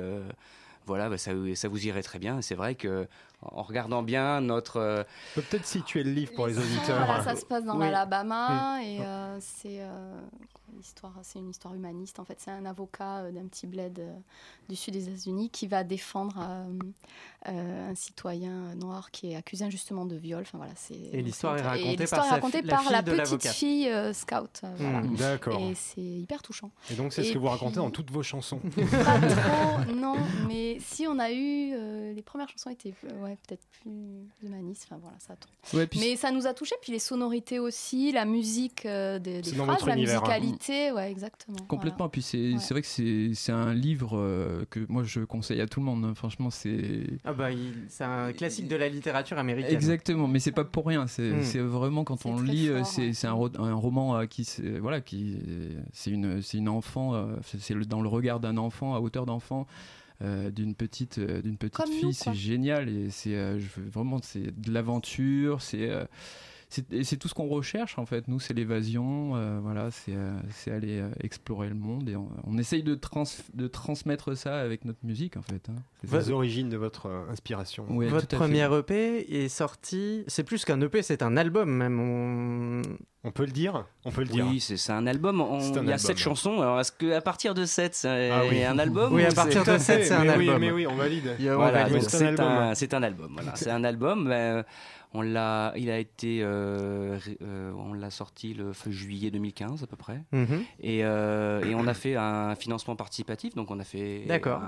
voilà, 0.87 1.09
bah, 1.09 1.19
ça, 1.19 1.33
ça 1.55 1.69
vous 1.69 1.87
irait 1.87 2.03
très 2.03 2.19
bien. 2.19 2.39
Et 2.39 2.43
C'est 2.43 2.55
vrai 2.55 2.75
que 2.75 3.07
en 3.43 3.63
regardant 3.63 4.03
bien 4.03 4.41
notre. 4.41 4.77
euh, 4.79 5.03
On 5.33 5.41
peut 5.41 5.47
peut-être 5.51 5.67
situer 5.67 6.03
le 6.05 6.11
livre 6.13 6.33
pour 6.35 6.47
les 6.47 6.59
auditeurs. 6.59 7.05
Voilà, 7.07 7.23
ça 7.23 7.37
se 7.37 7.45
passe 7.47 7.65
dans 7.65 7.75
Oui. 7.79 7.87
l'Alabama 7.87 8.83
et 8.83 9.01
euh, 9.01 9.39
c'est 9.41 9.81
euh, 9.81 10.21
c'est 11.23 11.39
une 11.39 11.51
histoire 11.51 11.75
humaniste. 11.75 12.21
En 12.21 12.25
fait, 12.25 12.37
c'est 12.39 12.51
un 12.51 12.65
avocat 12.67 13.19
euh, 13.23 13.33
d'un 13.33 13.47
petit 13.47 13.67
bled 13.67 13.99
euh, 13.99 14.13
du 14.69 14.77
sud 14.77 14.95
des 14.95 15.09
États-Unis 15.09 15.51
qui 15.51 15.67
va 15.67 15.83
défendre 15.85 16.39
un 17.47 17.95
citoyen 17.95 18.75
noir 18.77 19.11
qui 19.11 19.33
est 19.33 19.37
accusé 19.37 19.65
injustement 19.65 20.05
de 20.05 20.17
viol. 20.17 20.43
Enfin 20.43 20.59
voilà, 20.59 20.73
c'est 20.77 20.95
Et 20.95 21.23
l'histoire 21.23 21.57
est 21.57 21.63
racontée 21.63 21.97
l'histoire 21.97 22.21
par 22.27 22.39
est 22.89 22.93
la 22.93 23.03
par 23.03 23.15
petite 23.25 23.47
fille 23.49 23.89
euh, 23.89 24.13
scout. 24.13 24.61
euh, 24.65 24.75
voilà. 24.77 25.01
D'accord. 25.17 25.61
Et 25.61 25.75
c'est 25.75 26.01
hyper 26.03 26.43
touchant. 26.43 26.71
Et 26.91 26.95
donc, 26.95 27.13
c'est 27.13 27.25
ce 27.25 27.33
que 27.33 27.39
vous 27.39 27.49
racontez 27.49 27.77
dans 27.77 27.91
toutes 27.91 28.11
vos 28.11 28.23
chansons. 28.23 28.59
Pas 29.05 29.21
trop, 29.21 29.95
non, 29.95 30.17
mais 30.49 30.79
si 30.81 31.07
on 31.07 31.19
a 31.19 31.31
eu. 31.33 31.73
euh, 31.75 32.13
les 32.13 32.23
premières 32.23 32.49
chansons 32.49 32.71
étaient 32.71 32.95
euh, 33.05 33.25
ouais, 33.25 33.37
peut-être 33.47 33.67
plus 33.83 33.91
humanistes. 34.43 34.87
Enfin 34.87 34.99
voilà, 35.03 35.17
ça 35.19 35.35
tourne. 35.37 35.55
Ouais, 35.81 35.87
puis 35.87 36.01
mais 36.01 36.17
ça 36.17 36.31
nous 36.33 36.47
a 36.47 36.55
touché, 36.55 36.75
puis 36.83 36.93
les 36.93 36.99
sonorités 36.99 37.59
aussi, 37.59 38.13
la 38.13 38.25
musique 38.25 38.85
euh, 38.87 39.19
des, 39.19 39.41
des 39.43 39.53
phrases, 39.53 39.87
la 39.87 39.95
univers, 39.95 40.17
hein. 40.25 40.39
musicalité, 40.39 40.93
ouais, 40.93 41.11
exactement. 41.11 41.59
Complètement. 41.69 42.09
Puis 42.09 42.23
c'est 42.23 42.39
Ouais. 42.53 42.59
c'est 42.59 42.75
vrai 42.75 42.81
que 42.83 42.87
c'est 42.89 43.31
c'est 43.35 43.53
un 43.53 43.73
livre 43.75 44.17
euh, 44.19 44.65
que 44.71 44.81
moi 44.89 45.05
je 45.05 45.21
conseille 45.21 45.61
à 45.61 45.67
tout 45.67 45.81
le 45.81 45.87
monde. 45.87 46.05
hein. 46.05 46.15
Franchement, 46.15 46.51
c'est. 46.51 47.07
Ah 47.25 47.30
bah, 47.33 47.51
il- 47.53 47.85
c'est 47.89 48.05
un 48.05 48.33
classique 48.33 48.69
de 48.69 48.77
la 48.77 48.89
littérature 48.89 49.39
américaine. 49.39 49.73
Exactement, 49.75 50.29
mais 50.29 50.39
c'est 50.39 50.53
pas 50.53 50.65
pour 50.65 50.87
rien. 50.87 51.07
C'est 51.07 51.31
Mm. 51.33 51.43
c'est 51.43 51.59
vraiment 51.59 52.05
quand 52.05 52.27
on 52.27 52.41
lit, 52.41 52.69
euh, 52.69 52.79
fort, 52.85 52.87
c'est 53.13 53.27
un, 53.27 53.33
ro- 53.33 53.51
un 53.59 53.75
roman 53.75 54.17
euh, 54.19 54.27
qui, 54.27 54.45
c'est- 54.45 54.79
voilà, 54.79 55.01
qui, 55.01 55.37
c'est 55.93 56.11
une, 56.11 56.43
c'est 56.43 56.59
une 56.59 56.69
enfant, 56.69 57.15
euh, 57.15 57.37
c'est- 57.59 57.75
dans 57.87 58.03
le 58.03 58.09
regard 58.09 58.41
d'un 58.41 58.57
enfant, 58.57 58.95
à 58.95 59.01
hauteur 59.01 59.27
d'enfant. 59.27 59.67
euh, 60.23 60.51
d'une 60.51 60.75
petite 60.75 61.17
euh, 61.17 61.41
d'une 61.41 61.57
petite 61.57 61.77
Comme 61.83 61.91
fille 61.91 62.13
c'est 62.13 62.35
génial 62.35 62.91
et 62.91 63.09
c'est 63.09 63.35
euh, 63.35 63.59
je 63.59 63.65
veux- 63.81 63.89
vraiment 63.89 64.19
c'est 64.23 64.51
de 64.55 64.71
l'aventure 64.71 65.63
c'est 65.63 65.89
euh, 65.89 66.05
c'est 66.71 67.17
tout 67.17 67.27
ce 67.29 67.35
qu'on 67.35 67.49
recherche 67.49 67.99
en 67.99 68.07
fait 68.07 68.29
nous 68.29 68.39
c'est 68.39 68.55
l'évasion 68.55 69.33
euh, 69.35 69.59
voilà 69.61 69.91
c'est 69.91 70.15
euh, 70.15 70.33
aller 70.69 71.01
euh, 71.01 71.09
explorer 71.21 71.69
le 71.69 71.75
monde 71.75 72.09
et 72.09 72.15
on, 72.17 72.29
on 72.47 72.57
essaye 72.59 72.83
de 72.85 72.95
trans 72.95 73.25
de 73.55 73.67
transmettre 73.67 74.37
ça 74.37 74.59
avec 74.61 74.85
notre 74.85 75.01
musique 75.05 75.37
en 75.37 75.43
fait 75.43 75.69
hein. 75.69 75.75
C'est 76.03 76.17
Les 76.17 76.31
origines 76.31 76.69
de 76.71 76.79
votre 76.79 77.07
euh, 77.07 77.31
inspiration. 77.31 77.85
Ouais, 77.91 78.07
Votre 78.09 78.27
fait. 78.31 78.37
premier 78.37 78.67
EP 78.75 79.45
est 79.45 79.49
sorti. 79.51 80.25
C'est 80.29 80.45
plus 80.45 80.65
qu'un 80.65 80.81
EP, 80.81 81.03
c'est 81.03 81.21
un 81.23 81.37
album 81.37 81.69
même. 81.71 82.01
On... 82.01 82.81
On 83.23 83.31
peut 83.33 83.45
le 83.45 83.53
dire? 83.53 83.85
On 84.07 84.11
peut 84.11 84.23
le 84.23 84.29
dire. 84.29 84.47
Oui, 84.49 84.61
c'est 84.61 84.93
un 84.93 85.07
album. 85.07 85.43
On- 85.43 85.61
C'est 85.61 85.77
un 85.77 85.83
il 85.83 85.89
y 85.89 85.91
a 85.91 85.95
album. 85.95 85.99
sept 85.99 86.17
chansons. 86.17 86.63
Alors, 86.63 86.81
est-ce 86.81 86.91
qu'à 86.93 87.21
partir 87.21 87.53
de 87.53 87.67
7, 87.67 87.95
c'est 87.95 88.31
Ah 88.31 88.45
oui. 88.49 88.65
un 88.65 88.79
album 88.79 89.13
Oui, 89.13 89.25
ou 89.25 89.27
à 89.27 89.35
partir 89.35 89.63
de 89.63 89.77
7, 89.77 90.05
c'est 90.07 90.15
un 90.15 90.25
mais 90.25 90.37
oui, 90.39 90.47
album. 90.49 90.61
mais 90.63 90.71
oui, 90.73 90.87
on 90.87 90.95
valide. 90.97 91.37
Voilà, 91.39 91.87
C'est 91.91 91.97
un 91.97 92.01
c'est 92.09 92.27
album. 92.29 92.47
un, 92.47 92.75
c'est 92.75 92.95
un 92.95 93.03
album. 93.03 93.33
Voilà, 93.35 93.57
c'est 93.57 93.71
un 93.71 93.85
album. 93.85 94.33
On 95.13 95.23
l'a, 95.23 95.73
il 95.77 95.91
a 95.91 95.99
été, 95.99 96.41
euh, 96.43 97.19
euh, 97.43 97.73
on 97.73 97.93
l'a 97.93 98.11
sorti 98.11 98.55
le 98.55 98.73
juillet 98.87 99.31
2015 99.31 99.83
à 99.83 99.87
peu 99.87 99.97
près. 99.97 100.23
Mhm. 100.33 100.65
Et, 100.81 101.05
euh, 101.05 101.65
et 101.65 101.75
on 101.75 101.87
a 101.87 101.95
fait 101.95 102.17
un 102.17 102.55
financement 102.55 102.97
participatif. 102.97 103.55
Donc 103.55 103.71
on 103.71 103.81
a 103.81 103.85
fait. 103.85 104.25
D'accord. 104.27 104.63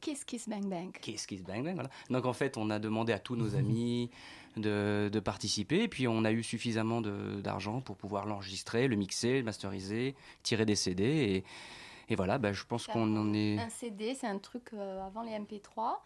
Kiss 0.00 0.24
Kiss 0.24 0.48
Bang 0.48 0.66
Bang. 0.68 0.90
Kiss 1.00 1.26
Kiss 1.26 1.42
Bang 1.42 1.64
Bang. 1.64 1.74
Voilà. 1.74 1.90
Donc 2.10 2.24
en 2.24 2.32
fait, 2.32 2.56
on 2.56 2.70
a 2.70 2.78
demandé 2.78 3.12
à 3.12 3.18
tous 3.18 3.36
nos 3.36 3.54
amis 3.54 4.10
de, 4.56 5.10
de 5.12 5.20
participer. 5.20 5.82
Et 5.82 5.88
puis 5.88 6.08
on 6.08 6.24
a 6.24 6.32
eu 6.32 6.42
suffisamment 6.42 7.02
d'argent 7.02 7.80
pour 7.80 7.96
pouvoir 7.96 8.26
l'enregistrer, 8.26 8.88
le 8.88 8.96
mixer, 8.96 9.38
le 9.38 9.44
masteriser, 9.44 10.14
tirer 10.42 10.64
des 10.64 10.76
CD. 10.76 11.04
Et, 11.04 11.44
et 12.08 12.16
voilà, 12.16 12.38
ben, 12.38 12.52
je 12.52 12.64
pense 12.64 12.86
qu'on 12.86 13.16
en 13.16 13.32
est. 13.34 13.58
Un 13.58 13.68
CD, 13.70 14.16
c'est 14.18 14.26
un 14.26 14.38
truc 14.38 14.64
euh, 14.74 15.06
avant 15.06 15.22
les 15.22 15.32
MP3. 15.32 15.96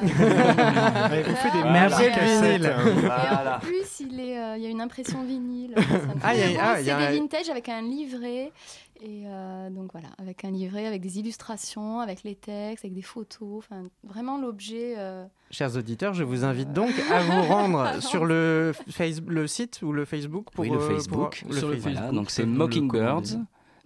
Allez, 0.00 1.22
vous 1.22 1.34
faites 1.36 1.52
des 1.52 1.58
Voilà. 1.60 1.72
merveilles 1.72 2.12
cassettes. 2.12 2.64
en 2.66 3.58
plus, 3.60 4.00
il, 4.00 4.20
est, 4.20 4.38
euh, 4.38 4.56
il 4.56 4.62
y 4.62 4.66
a 4.66 4.70
une 4.70 4.80
impression 4.80 5.22
vinyle. 5.24 5.74
Ah, 6.22 6.34
il 6.34 6.52
y 6.52 6.56
a- 6.56 6.72
ah, 6.72 6.80
y 6.80 6.90
a 6.90 6.98
un- 6.98 7.10
vintage 7.12 7.48
avec 7.48 7.68
un 7.68 7.82
livret. 7.82 8.52
Et 9.00 9.22
euh, 9.26 9.70
donc 9.70 9.92
voilà, 9.92 10.08
avec 10.18 10.44
un 10.44 10.50
livret, 10.50 10.84
avec 10.86 11.00
des 11.00 11.20
illustrations, 11.20 12.00
avec 12.00 12.24
les 12.24 12.34
textes, 12.34 12.84
avec 12.84 12.94
des 12.94 13.02
photos. 13.02 13.58
Enfin, 13.58 13.84
vraiment 14.02 14.38
l'objet. 14.38 14.94
euh, 14.98 15.24
Chers 15.52 15.76
auditeurs, 15.76 16.14
je 16.14 16.24
vous 16.24 16.44
invite 16.44 16.72
donc 16.72 16.90
à 17.12 17.20
vous 17.22 17.42
rendre 17.42 17.88
sur 18.02 18.24
le, 18.24 18.72
face... 18.90 19.20
le 19.26 19.46
site 19.46 19.82
ou 19.82 19.92
le 19.92 20.04
Facebook 20.04 20.46
pour 20.52 20.64
oui, 20.64 20.70
le 20.70 20.78
euh, 20.78 20.88
Facebook. 20.88 21.42
pour- 21.46 21.54
Sur 21.56 21.68
le 21.68 21.74
Facebook. 21.76 21.92
Voilà, 21.94 22.10
donc 22.12 22.30
c'est 22.30 22.44
Mockingbirds. 22.44 23.38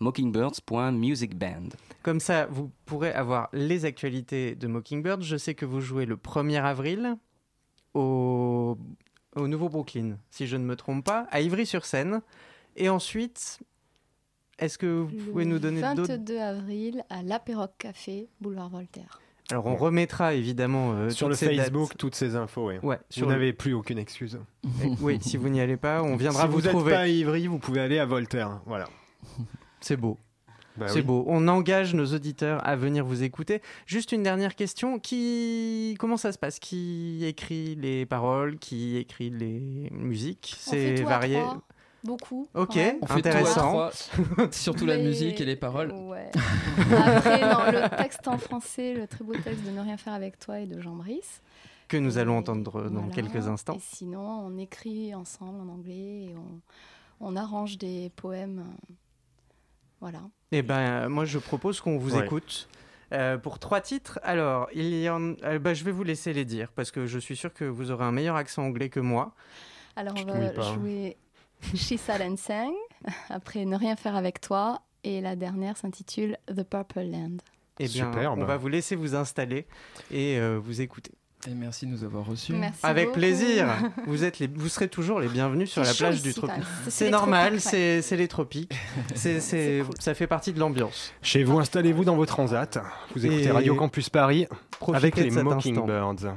Mockingbirds.musicband. 0.03 1.71
Comme 2.03 2.21
ça, 2.21 2.47
vous 2.47 2.71
pourrez 2.85 3.13
avoir 3.13 3.49
les 3.53 3.85
actualités 3.85 4.55
de 4.55 4.67
Mockingbird. 4.67 5.23
Je 5.23 5.37
sais 5.37 5.55
que 5.55 5.65
vous 5.65 5.81
jouez 5.81 6.05
le 6.07 6.17
1er 6.17 6.63
avril 6.63 7.17
au, 7.95 8.77
au 9.37 9.49
Nouveau 9.49 9.69
Brooklyn, 9.69 10.17
si 10.31 10.47
je 10.47 10.57
ne 10.57 10.65
me 10.65 10.77
trompe 10.77 11.05
pas, 11.05 11.27
à 11.31 11.41
Ivry-sur-Seine. 11.41 12.21
Et 12.77 12.89
ensuite, 12.89 13.61
est-ce 14.59 14.79
que 14.79 14.87
vous 14.87 15.15
pouvez 15.31 15.45
le 15.45 15.51
nous 15.51 15.59
donner 15.59 15.81
d'autres 15.95 16.09
22 16.15 16.39
avril 16.39 17.05
à 17.11 17.23
l'Apéroc 17.23 17.73
Café, 17.79 18.29
boulevard 18.41 18.71
Voltaire. 18.71 19.21
Alors, 19.51 19.67
on 19.67 19.77
remettra 19.77 20.33
évidemment 20.35 20.93
euh, 20.95 21.11
Sur 21.11 21.29
le 21.29 21.35
ces 21.35 21.47
dates. 21.49 21.57
Facebook, 21.67 21.97
toutes 21.99 22.15
ces 22.15 22.37
infos. 22.37 22.69
ouais. 22.69 22.79
Ouais, 22.83 22.99
Vous 23.17 23.23
le- 23.23 23.27
n'avez 23.33 23.53
plus 23.53 23.75
aucune 23.75 23.99
excuse. 23.99 24.39
Eh, 24.83 24.89
Oui, 25.01 25.19
si 25.21 25.37
vous 25.37 25.51
n'y 25.51 25.61
allez 25.61 25.77
pas, 25.77 26.03
on 26.03 26.17
viendra 26.17 26.43
si 26.43 26.47
vous, 26.49 26.55
vous 26.55 26.63
n'êtes 26.63 26.71
trouver. 26.71 26.93
pas 26.93 27.01
à 27.01 27.07
Ivry, 27.09 27.49
vous 27.49 27.59
pouvez 27.59 27.81
aller 27.81 27.99
à 27.99 28.07
Voltaire. 28.07 28.61
Voilà. 28.67 28.89
C'est 29.83 29.97
beau. 29.97 30.19
Bah 30.79 30.87
C'est 30.89 31.01
oui. 31.01 31.03
beau. 31.03 31.25
On 31.27 31.49
engage 31.49 31.95
nos 31.95 32.07
auditeurs 32.15 32.67
à 32.67 32.77
venir 32.77 33.05
vous 33.05 33.23
écouter. 33.23 33.61
Juste 33.85 34.13
une 34.13 34.23
dernière 34.23 34.55
question. 34.57 34.99
Qui, 34.99 35.97
comment 35.99 36.17
ça 36.17 36.33
se 36.33 36.39
passe? 36.39 36.59
Qui 36.59 37.25
écrit 37.27 37.75
les 37.75 38.07
paroles? 38.07 38.59
Qui 38.59 38.97
écrit 38.97 39.29
les 39.29 39.91
musiques? 39.93 40.55
C'est 40.59 41.03
à 41.03 41.09
varié? 41.09 41.41
trois, 41.41 41.63
beaucoup. 42.05 42.49
Ok, 42.55 42.69
quand 42.69 42.77
même. 42.77 42.97
On 43.03 43.07
fait 43.07 43.21
tout 43.23 43.29
à 43.29 43.31
intéressant. 43.33 43.69
trois, 43.69 44.51
surtout 44.53 44.87
la 44.87 44.97
musique 44.97 45.41
et 45.43 45.45
les 45.45 45.57
paroles. 45.57 45.93
Ouais. 45.93 46.31
Après, 46.79 47.41
non, 47.43 47.65
le 47.71 47.97
texte 47.99 48.27
en 48.27 48.39
français, 48.39 48.95
le 48.95 49.07
très 49.07 49.25
beau 49.25 49.35
texte 49.35 49.65
de 49.65 49.71
Ne 49.71 49.81
rien 49.81 49.99
faire 49.99 50.15
avec 50.15 50.39
toi 50.39 50.59
et 50.59 50.67
de 50.67 50.81
Jean 50.81 50.95
Brice. 50.97 51.43
Que 51.89 51.99
nous 51.99 52.17
allons 52.17 52.37
Et 52.37 52.39
entendre 52.39 52.85
dans 52.89 53.01
voilà. 53.03 53.15
quelques 53.15 53.47
instants. 53.47 53.75
Et 53.75 53.81
sinon, 53.95 54.21
on 54.47 54.57
écrit 54.57 55.15
ensemble 55.15 55.61
en 55.61 55.71
anglais 55.71 56.31
et 56.31 56.35
on, 56.35 57.27
on 57.29 57.37
arrange 57.37 57.77
des 57.77 58.11
poèmes. 58.17 58.61
euh, 58.61 58.95
Voilà. 60.03 60.21
Eh 60.51 60.61
ben, 60.63 60.79
euh, 61.05 61.09
moi, 61.09 61.25
je 61.25 61.39
propose 61.39 61.81
qu'on 61.81 61.97
vous 61.97 62.17
Ouais. 62.17 62.25
écoute. 62.27 62.69
euh, 63.13 63.39
pour 63.39 63.59
trois 63.59 63.81
titres, 63.81 64.19
alors 64.23 64.69
il 64.75 65.01
y 65.03 65.09
en, 65.09 65.35
euh, 65.45 65.59
bah, 65.59 65.75
je 65.75 65.85
vais 65.85 65.93
vous 65.93 66.03
laisser 66.03 66.33
les 66.33 66.45
dire 66.45 66.73
parce 66.73 66.91
que 66.91 67.07
je 67.07 67.19
suis 67.19 67.37
sûr 67.37 67.53
que 67.55 67.65
vous 67.65 67.91
aurez 67.91 68.05
un 68.05 68.11
meilleur 68.13 68.37
accent 68.37 68.65
anglais 68.65 68.89
que 68.89 69.01
moi. 69.01 69.33
Alors, 69.97 70.15
on 70.19 70.25
va 70.25 70.35
hein. 70.35 70.75
jouer 70.75 71.17
She 71.75 71.97
Sat 71.99 72.21
and 72.27 72.37
Sang, 72.37 72.73
après 73.31 73.65
Ne 73.65 73.77
rien 73.77 73.97
faire 73.97 74.17
avec 74.17 74.41
toi, 74.41 74.81
et 75.05 75.21
la 75.21 75.37
dernière 75.37 75.77
s'intitule 75.77 76.37
The 76.49 76.63
Purple 76.65 77.03
Land. 77.11 77.37
Eh 77.79 77.87
bien, 77.89 78.11
Superbe. 78.13 78.39
on 78.39 78.45
va 78.45 78.57
vous 78.57 78.69
laisser 78.69 78.97
vous 78.97 79.15
installer 79.15 79.67
et 80.11 80.39
euh, 80.39 80.59
vous 80.63 80.81
écouter. 80.81 81.13
Et 81.49 81.55
merci 81.55 81.87
de 81.87 81.91
nous 81.91 82.05
avoir 82.05 82.25
reçus. 82.25 82.53
Merci 82.53 82.79
Avec 82.85 83.07
beaucoup. 83.07 83.19
plaisir. 83.19 83.67
Vous 84.07 84.23
êtes 84.23 84.39
les, 84.39 84.47
vous 84.47 84.69
serez 84.69 84.87
toujours 84.89 85.19
les 85.19 85.27
bienvenus 85.29 85.71
sur 85.73 85.83
la 85.83 85.93
plage 85.93 86.17
ici, 86.17 86.23
du 86.23 86.35
tropique. 86.35 86.55
C'est- 86.85 86.85
c'est 86.85 86.91
C'est 86.91 87.05
les 87.07 87.11
normal, 87.11 87.57
tropiques, 87.61 88.03
c'est 88.03 88.17
les 88.17 88.29
tropiques. 88.29 88.73
Cool. 89.23 89.85
ça 89.99 90.15
fait 90.15 90.27
partie 90.29 90.53
de 90.53 90.61
l'ambiance. 90.61 91.13
Chez 91.21 91.43
vous, 91.43 91.59
installez-vous 91.59 92.05
dans 92.05 92.15
vos 92.17 92.27
transats. 92.27 92.69
Vous 93.15 93.27
écoutez 93.27 93.45
Et 93.45 93.51
Radio 93.51 93.75
Campus 93.75 94.09
Paris 94.09 94.47
avec 94.93 95.17
les. 95.17 95.31
Mockingbirds. 95.31 96.35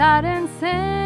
She 0.00 0.02
sat 0.02 0.24
and 0.24 0.48
sang 0.58 0.99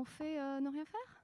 on 0.00 0.04
fait 0.04 0.40
euh, 0.40 0.60
ne 0.60 0.70
rien 0.70 0.84
faire? 0.86 1.22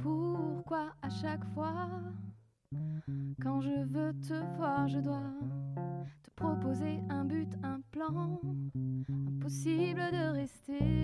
Pourquoi 0.00 0.94
à 1.02 1.10
chaque 1.10 1.44
fois, 1.52 1.74
quand 3.42 3.60
je 3.60 3.84
veux 3.84 4.14
te 4.22 4.56
voir, 4.56 4.88
je 4.88 5.00
dois 5.00 5.20
te 6.22 6.30
proposer 6.34 7.00
un 7.10 7.26
but, 7.26 7.52
un 7.62 7.80
plan, 7.90 8.40
impossible 9.26 10.00
de 10.12 10.32
rester 10.32 11.01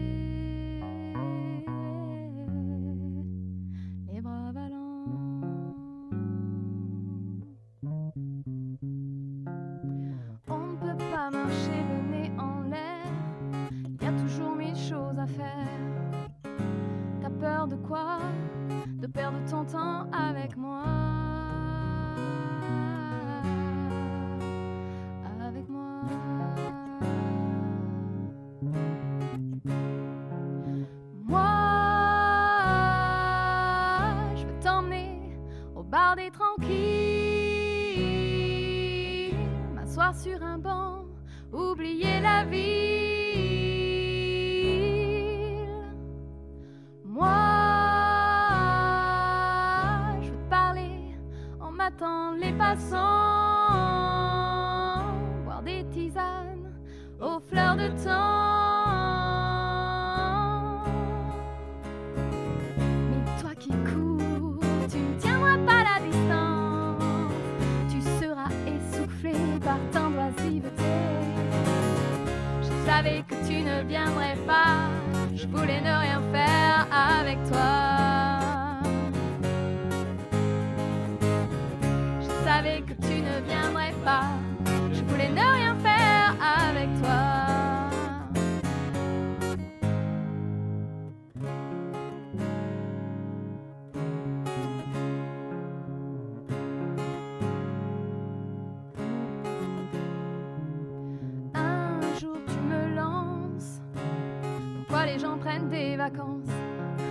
des 105.68 105.96
vacances. 105.96 106.48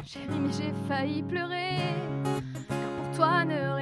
Chérie, 0.06 0.40
mais 0.40 0.52
j'ai 0.52 0.74
failli 0.88 1.22
pleurer. 1.24 1.94
Pour 2.68 3.16
toi, 3.16 3.46
ne 3.46 3.77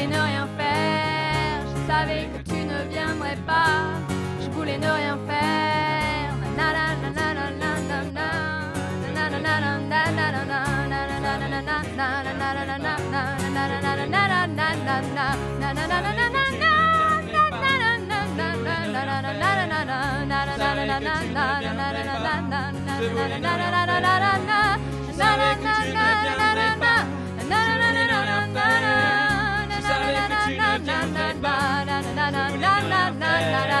voulais 0.00 0.16
ne 0.16 0.22
rien 0.22 0.48
faire, 0.56 1.60
je 1.66 1.92
savais 1.92 2.28
que 2.32 2.50
tu 2.50 2.64
ne 2.64 2.88
viendrais 2.88 3.36
pas. 3.46 3.66
Je 4.40 4.48
voulais 4.50 4.78
ne 4.78 4.86
rien 4.86 5.16
faire. 5.26 5.60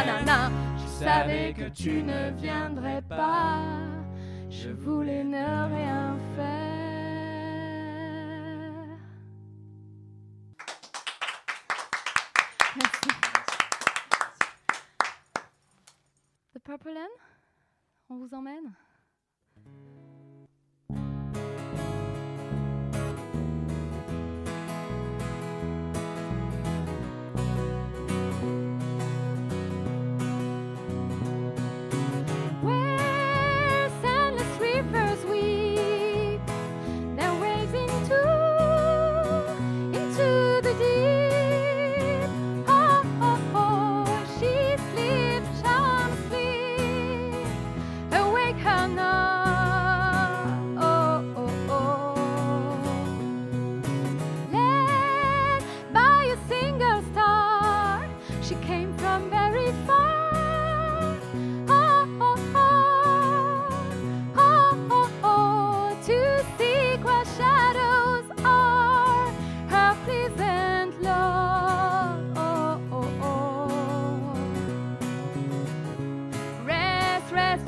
Je 0.02 1.04
savais 1.04 1.52
que 1.52 1.68
tu 1.68 2.02
ne 2.02 2.30
viendrais 2.30 3.02
pas. 3.02 3.60
Je 4.48 4.70
voulais 4.70 5.24
ne 5.24 5.36
rien 5.36 6.16
faire. 6.36 6.70
The 16.54 16.58
Purple 16.64 16.96
End? 16.96 17.16
On 18.08 18.16
vous 18.16 18.34
emmène? 18.34 18.72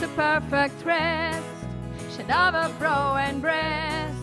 a 0.03 0.09
perfect 0.09 0.85
rest. 0.85 1.47
a 2.19 2.75
brow, 2.79 3.17
and 3.17 3.41
breast. 3.41 4.19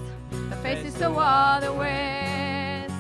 Her 0.50 0.56
face 0.62 0.86
is 0.86 0.94
so 0.94 1.18
all 1.18 1.62
the 1.62 1.74
west. 1.74 2.94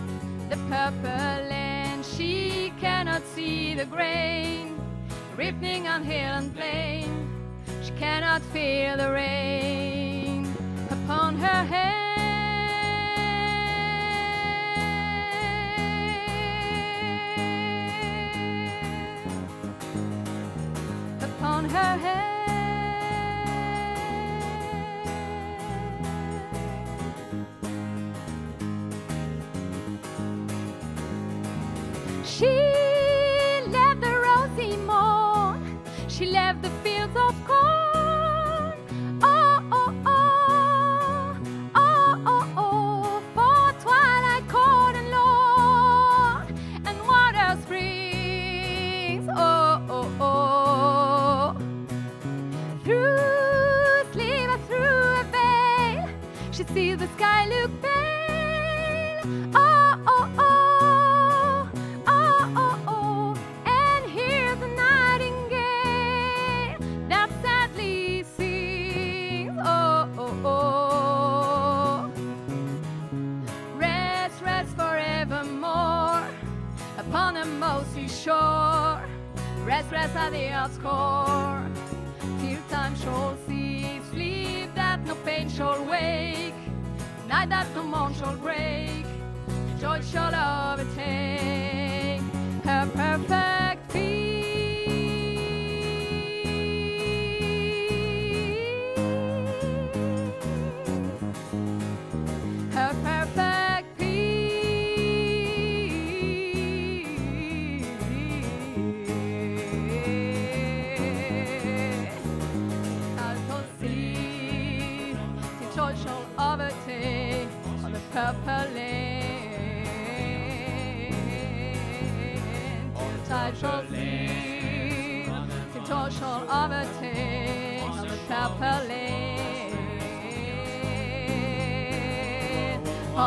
The 0.49 0.57
purple 0.69 1.49
land, 1.49 2.05
she 2.05 2.73
cannot 2.79 3.21
see 3.35 3.75
the 3.75 3.85
grain. 3.85 4.79
Rippling 5.35 5.87
on 5.87 6.03
hill 6.03 6.35
and 6.41 6.55
plain, 6.55 7.29
she 7.83 7.91
cannot 7.91 8.41
feel 8.53 8.97
the 8.97 9.11
rain 9.11 10.53
upon 10.89 11.37
her 11.37 11.63
head. 11.65 11.99
her 21.69 21.97
head. 21.97 22.28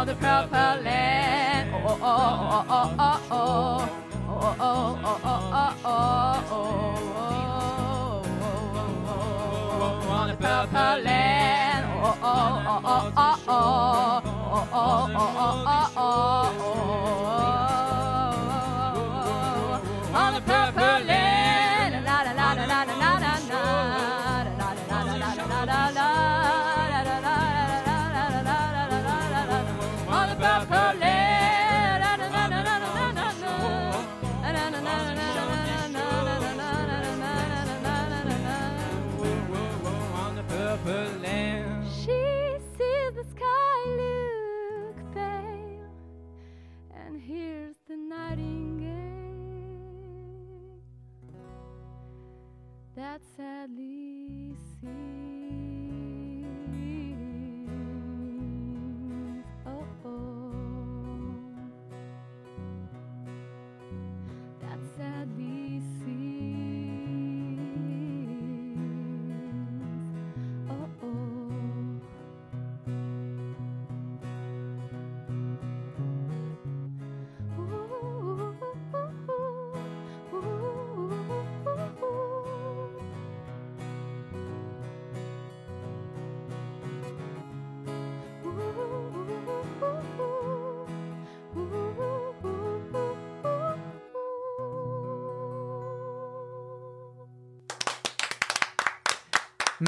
The 0.04 0.16
purple 0.16 0.82
land. 0.82 1.70
Oh, 1.72 1.86
oh, 1.86 1.98
oh, 2.02 2.02
oh, 2.02 2.66
oh, 2.68 2.90
oh. 2.90 2.96
oh. 2.98 3.11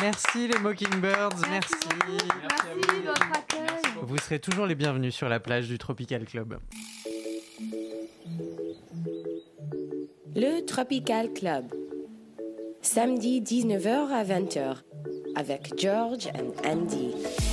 Merci 0.01 0.49
les 0.49 0.59
Mockingbirds, 0.59 1.37
merci. 1.51 1.75
Merci 2.09 3.03
votre 3.05 3.23
accueil. 3.33 3.93
Vous 4.03 4.19
serez 4.19 4.41
toujours 4.41 4.67
les 4.67 4.75
bienvenus 4.75 5.15
sur 5.15 5.29
la 5.29 5.39
plage 5.39 5.69
du 5.69 5.79
Tropical 5.79 6.25
Club. 6.25 6.59
Le 10.35 10.65
Tropical 10.67 11.33
Club. 11.33 11.67
Samedi 12.83 13.41
19h 13.41 14.11
à 14.11 14.25
20h 14.25 14.79
avec 15.37 15.79
George 15.79 16.29
and 16.29 16.69
Andy.– 16.69 17.13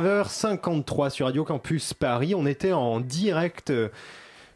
19h53 0.00 1.10
sur 1.10 1.26
Radio 1.26 1.44
Campus 1.44 1.92
Paris. 1.92 2.34
On 2.34 2.46
était 2.46 2.72
en 2.72 3.00
direct 3.00 3.70
euh, 3.70 3.88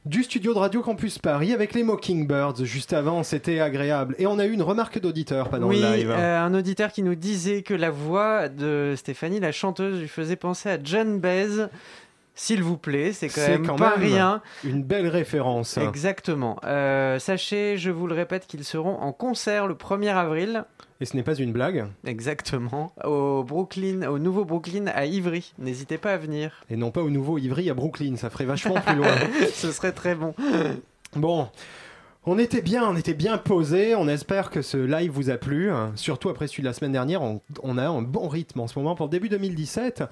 du 0.06 0.22
studio 0.22 0.54
de 0.54 0.58
Radio 0.58 0.80
Campus 0.80 1.18
Paris 1.18 1.52
avec 1.52 1.74
les 1.74 1.82
Mockingbirds. 1.82 2.64
Juste 2.64 2.94
avant, 2.94 3.22
c'était 3.22 3.60
agréable. 3.60 4.14
Et 4.18 4.26
on 4.26 4.38
a 4.38 4.46
eu 4.46 4.52
une 4.52 4.62
remarque 4.62 4.98
d'auditeur 4.98 5.50
pendant 5.50 5.68
oui, 5.68 5.80
le 5.80 5.96
live. 5.96 6.10
euh, 6.10 6.40
un 6.40 6.54
auditeur 6.54 6.92
qui 6.92 7.02
nous 7.02 7.14
disait 7.14 7.62
que 7.62 7.74
la 7.74 7.90
voix 7.90 8.48
de 8.48 8.94
Stéphanie, 8.96 9.38
la 9.38 9.52
chanteuse, 9.52 10.00
lui 10.00 10.08
faisait 10.08 10.36
penser 10.36 10.70
à 10.70 10.78
John 10.82 11.20
Baez. 11.20 11.66
S'il 12.36 12.64
vous 12.64 12.76
plaît, 12.76 13.12
c'est 13.12 13.28
quand 13.28 13.46
même 13.46 13.66
quand 13.66 13.76
pas 13.76 13.96
même 13.96 14.10
rien. 14.10 14.42
Une 14.64 14.82
belle 14.82 15.06
référence. 15.06 15.78
Exactement. 15.78 16.58
Euh, 16.64 17.20
sachez, 17.20 17.76
je 17.78 17.90
vous 17.90 18.08
le 18.08 18.14
répète, 18.14 18.46
qu'ils 18.48 18.64
seront 18.64 18.98
en 18.98 19.12
concert 19.12 19.68
le 19.68 19.74
1er 19.74 20.14
avril. 20.14 20.64
Et 21.00 21.04
ce 21.04 21.16
n'est 21.16 21.22
pas 21.22 21.34
une 21.34 21.52
blague. 21.52 21.86
Exactement. 22.04 22.92
Au 23.04 23.44
Brooklyn, 23.44 24.02
au 24.08 24.18
nouveau 24.18 24.44
Brooklyn 24.44 24.86
à 24.88 25.06
Ivry. 25.06 25.54
N'hésitez 25.58 25.96
pas 25.96 26.12
à 26.14 26.16
venir. 26.16 26.64
Et 26.70 26.76
non 26.76 26.90
pas 26.90 27.02
au 27.02 27.10
nouveau 27.10 27.38
Ivry 27.38 27.70
à 27.70 27.74
Brooklyn. 27.74 28.16
Ça 28.16 28.30
ferait 28.30 28.46
vachement 28.46 28.80
plus 28.80 28.96
loin. 28.96 29.14
Ce 29.54 29.70
serait 29.70 29.92
très 29.92 30.16
bon. 30.16 30.34
Bon. 31.14 31.48
On 32.26 32.38
était 32.38 32.62
bien, 32.62 32.88
on 32.88 32.96
était 32.96 33.14
bien 33.14 33.38
posé. 33.38 33.94
On 33.94 34.08
espère 34.08 34.50
que 34.50 34.62
ce 34.62 34.78
live 34.78 35.10
vous 35.12 35.30
a 35.30 35.36
plu. 35.36 35.70
Surtout 35.94 36.30
après 36.30 36.48
celui 36.48 36.62
de 36.62 36.68
la 36.68 36.72
semaine 36.72 36.92
dernière, 36.92 37.22
on, 37.22 37.42
on 37.62 37.78
a 37.78 37.86
un 37.86 38.02
bon 38.02 38.26
rythme 38.26 38.60
en 38.60 38.66
ce 38.66 38.76
moment 38.78 38.96
pour 38.96 39.06
le 39.06 39.10
début 39.10 39.28
2017. 39.28 40.04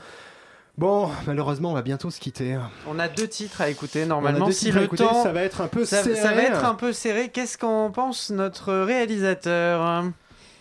Bon, 0.79 1.11
malheureusement, 1.27 1.71
on 1.71 1.75
va 1.75 1.83
bientôt 1.83 2.11
se 2.11 2.19
quitter. 2.19 2.59
On 2.89 2.99
a 2.99 3.07
deux 3.09 3.29
titres 3.29 3.61
à 3.61 3.69
écouter 3.69 4.05
On 4.05 4.09
normalement. 4.09 4.47
a 4.47 4.49
deux 4.49 4.53
si 4.55 4.73
le 4.73 4.83
écouter, 4.85 5.05
temps, 5.05 5.23
ça 5.23 5.33
va 5.33 5.43
être 5.43 5.61
un 5.61 5.69
peu 5.69 5.85
ça, 5.85 6.03
serré. 6.03 6.17
ça 6.17 6.33
va 6.33 6.43
être 6.43 6.65
un 6.65 6.75
peu 6.75 6.93
serré. 6.93 7.29
Qu'est-ce 7.29 7.59
qu'en 7.59 7.91
pense 7.91 8.31
notre 8.31 8.73
réalisateur? 8.73 10.05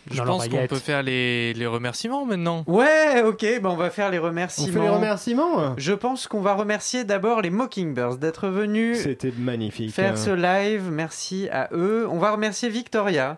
Je 0.09 0.21
pense 0.21 0.47
qu'on 0.47 0.67
peut 0.67 0.75
faire 0.77 1.03
les, 1.03 1.53
les 1.53 1.67
remerciements 1.67 2.25
maintenant. 2.25 2.63
Ouais, 2.67 3.21
ok, 3.23 3.45
bah 3.61 3.69
on 3.71 3.75
va 3.75 3.89
faire 3.91 4.09
les 4.09 4.17
remerciements. 4.17 4.67
On 4.67 4.73
fait 4.73 4.79
les 4.79 4.89
remerciements? 4.89 5.75
Je 5.77 5.93
pense 5.93 6.27
qu'on 6.27 6.41
va 6.41 6.55
remercier 6.55 7.03
d'abord 7.03 7.41
les 7.41 7.51
Mockingbirds 7.51 8.17
d'être 8.17 8.47
venus 8.47 8.97
C'était 9.03 9.31
magnifique. 9.37 9.93
faire 9.93 10.17
ce 10.17 10.31
live. 10.31 10.89
Merci 10.91 11.47
à 11.51 11.69
eux. 11.71 12.07
On 12.09 12.17
va 12.17 12.31
remercier 12.31 12.67
Victoria, 12.69 13.37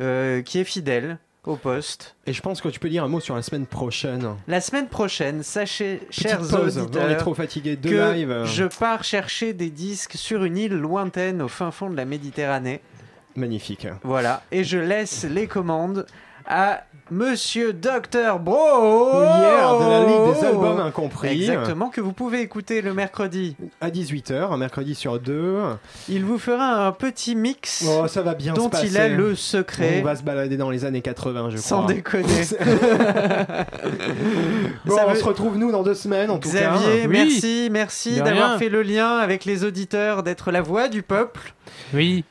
euh, 0.00 0.40
qui 0.42 0.58
est 0.60 0.64
fidèle 0.64 1.18
au 1.46 1.56
poste. 1.56 2.16
Et 2.26 2.32
je 2.32 2.40
pense 2.40 2.60
que 2.60 2.68
tu 2.68 2.78
peux 2.80 2.88
dire 2.88 3.04
un 3.04 3.08
mot 3.08 3.20
sur 3.20 3.34
la 3.36 3.42
semaine 3.42 3.66
prochaine. 3.66 4.28
La 4.48 4.60
semaine 4.60 4.88
prochaine, 4.88 5.42
sachez, 5.42 5.96
Petite 6.08 6.22
chers 6.28 6.38
pause, 6.38 6.78
auditeurs, 6.78 7.04
on 7.06 7.10
est 7.10 7.16
trop 7.16 7.34
fatigué 7.34 7.76
de 7.76 7.88
que 7.90 8.12
live. 8.12 8.42
je 8.46 8.64
pars 8.64 9.04
chercher 9.04 9.52
des 9.52 9.70
disques 9.70 10.14
sur 10.14 10.44
une 10.44 10.56
île 10.56 10.74
lointaine 10.74 11.42
au 11.42 11.48
fin 11.48 11.70
fond 11.70 11.90
de 11.90 11.96
la 11.96 12.04
Méditerranée. 12.04 12.80
Magnifique. 13.36 13.86
Voilà, 14.04 14.42
et 14.52 14.62
je 14.64 14.78
laisse 14.78 15.24
les 15.24 15.46
commandes 15.46 16.06
à 16.46 16.84
Monsieur 17.10 17.74
Dr 17.74 18.38
Bro 18.38 19.20
Hier, 19.22 19.78
de 19.78 19.90
la 19.90 20.04
Ligue 20.06 20.34
des 20.40 20.46
albums 20.46 20.80
incompris. 20.80 21.28
Exactement, 21.42 21.90
que 21.90 22.00
vous 22.00 22.12
pouvez 22.12 22.40
écouter 22.40 22.80
le 22.80 22.94
mercredi. 22.94 23.56
À 23.82 23.90
18h, 23.90 24.50
un 24.52 24.56
mercredi 24.56 24.94
sur 24.94 25.20
deux. 25.20 25.58
Il 26.08 26.24
vous 26.24 26.38
fera 26.38 26.86
un 26.86 26.92
petit 26.92 27.36
mix 27.36 27.84
Oh, 27.86 28.08
ça 28.08 28.22
va 28.22 28.34
bien 28.34 28.54
dont 28.54 28.64
se 28.64 28.68
passer. 28.70 28.86
il 28.86 28.96
a 28.98 29.08
le 29.08 29.34
secret. 29.34 29.98
On 30.00 30.04
va 30.04 30.16
se 30.16 30.22
balader 30.22 30.56
dans 30.56 30.70
les 30.70 30.86
années 30.86 31.02
80, 31.02 31.50
je 31.50 31.58
Sans 31.58 31.82
crois. 31.82 31.92
déconner. 31.92 32.24
bon, 34.86 34.96
Ça 34.96 35.04
on 35.06 35.10
veut- 35.10 35.16
se 35.18 35.24
retrouve 35.24 35.58
nous 35.58 35.70
dans 35.72 35.82
deux 35.82 35.94
semaines 35.94 36.30
en 36.30 36.38
tout 36.38 36.50
cas. 36.50 36.74
Xavier, 36.76 37.06
merci, 37.06 37.68
merci 37.70 38.20
d'avoir 38.20 38.58
fait 38.58 38.70
le 38.70 38.82
lien 38.82 39.18
avec 39.18 39.44
les 39.44 39.64
auditeurs, 39.64 40.22
d'être 40.22 40.50
la 40.50 40.62
voix 40.62 40.88
du 40.88 41.02
peuple. 41.02 41.52
Oui. 41.92 42.24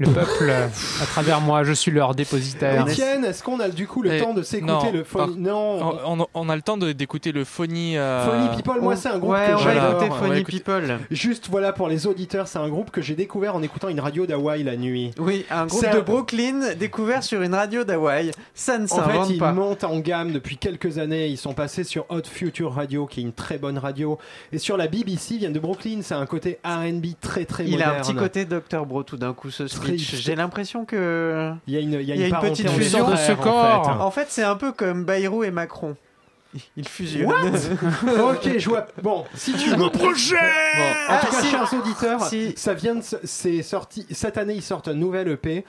Le 0.00 0.06
peuple, 0.10 0.46
euh, 0.48 0.66
à 1.02 1.06
travers 1.06 1.40
moi, 1.40 1.64
je 1.64 1.72
suis 1.72 1.90
leur 1.90 2.14
dépositaire. 2.14 2.86
Étienne, 2.88 3.24
est-ce 3.24 3.42
qu'on 3.42 3.58
a 3.58 3.68
du 3.68 3.88
coup 3.88 4.00
le 4.02 4.20
temps 4.20 4.32
de 4.32 4.42
s'écouter 4.42 4.92
le 4.92 5.02
phone 5.02 5.34
Non. 5.38 5.98
On, 6.06 6.20
on- 6.20 6.26
on 6.34 6.48
a 6.48 6.54
le 6.54 6.62
temps 6.62 6.76
d'écouter 6.76 7.32
le 7.32 7.44
Phony. 7.44 7.96
euh, 7.98 8.24
Funny 8.24 8.56
People, 8.56 8.80
moi 8.80 8.94
c'est 8.94 9.08
un 9.08 9.18
groupe 9.18 9.32
Ouais, 9.32 9.48
que 9.48 9.54
on 9.54 9.56
va 9.56 9.74
j'adore. 9.74 10.02
écouter 10.04 10.38
écouter- 10.38 10.58
People. 10.58 10.98
Juste 11.10 11.48
voilà 11.50 11.72
pour 11.72 11.88
les 11.88 12.06
auditeurs, 12.06 12.46
c'est 12.46 12.60
un 12.60 12.68
groupe 12.68 12.92
que 12.92 13.02
j'ai 13.02 13.16
découvert 13.16 13.56
en 13.56 13.62
écoutant 13.62 13.88
une 13.88 13.98
radio 13.98 14.24
d'Hawaï 14.24 14.62
la 14.62 14.76
nuit. 14.76 15.10
Oui, 15.18 15.44
un 15.50 15.66
groupe 15.66 15.80
C'est 15.80 15.90
de 15.92 15.98
un- 15.98 16.02
Brooklyn 16.02 16.74
découvert 16.78 17.24
sur 17.24 17.42
une 17.42 17.54
radio 17.54 17.82
d'Hawaï. 17.82 18.30
Ça 18.54 18.78
ne 18.78 18.84
En 18.84 18.86
s'invente 18.86 19.26
fait, 19.26 19.34
ils 19.34 19.38
pas. 19.38 19.52
montent 19.52 19.82
en 19.82 19.98
gamme 19.98 20.30
depuis 20.32 20.58
quelques 20.58 20.98
années. 20.98 21.26
Ils 21.26 21.36
sont 21.38 21.54
passés 21.54 21.82
sur 21.82 22.06
Hot 22.10 22.22
Future 22.30 22.72
Radio, 22.72 23.06
qui 23.06 23.18
est 23.18 23.24
une 23.24 23.32
très 23.32 23.58
bonne 23.58 23.78
radio, 23.78 24.16
et 24.52 24.58
sur 24.58 24.76
la 24.76 24.86
BBC. 24.86 25.34
Ils 25.34 25.38
viennent 25.38 25.52
de 25.52 25.58
Brooklyn. 25.58 26.00
C'est 26.02 26.14
un 26.14 26.26
côté 26.26 26.60
R&B 26.64 27.06
très 27.20 27.44
très 27.46 27.64
Il 27.64 27.72
moderne. 27.72 27.90
a 27.96 27.98
un 27.98 28.00
petit 28.02 28.14
côté 28.14 28.44
Dr 28.44 28.86
Bro 28.86 29.02
tout 29.02 29.16
d'un 29.16 29.32
coup 29.32 29.50
ce 29.50 29.66
speech. 29.66 29.87
J'ai 29.96 30.34
l'impression 30.36 30.84
que 30.84 31.52
Il 31.66 31.74
y 31.74 31.76
a 31.76 31.80
une, 31.80 31.92
il 31.94 32.02
y 32.02 32.12
a 32.12 32.14
il 32.14 32.20
y 32.20 32.24
a 32.24 32.28
une 32.28 32.34
une 32.34 32.40
petite 32.40 32.68
fusion 32.70 33.06
entre 33.06 33.16
frères, 33.16 33.40
en 33.40 33.84
fait. 33.84 33.90
En 34.02 34.10
fait, 34.10 34.26
c'est 34.30 34.42
un 34.42 34.56
peu 34.56 34.72
comme 34.72 35.04
Bayrou 35.04 35.44
et 35.44 35.50
Macron. 35.50 35.96
Ils 36.76 36.88
fusionnent. 36.88 37.28
ok, 38.06 38.58
je 38.58 38.68
vois. 38.70 38.86
Bon, 39.02 39.24
si 39.34 39.52
tu 39.52 39.76
Mon 39.76 39.90
projet. 39.90 40.34
Bon. 40.36 40.82
En 40.82 41.16
Ah, 41.16 41.20
tout 41.24 41.30
cas, 41.32 41.42
si. 41.42 41.50
chers 41.50 41.74
auditeurs, 41.74 42.22
Si. 42.24 42.54
ça 42.56 42.72
vient 42.74 42.94
de, 42.94 43.02
se- 43.02 43.16
c'est 43.24 43.62
sorti 43.62 44.06
cette 44.10 44.38
année. 44.38 44.54
Ils 44.54 44.62
sortent 44.62 44.88
un 44.88 44.94
nouvel 44.94 45.28
EP. 45.28 45.64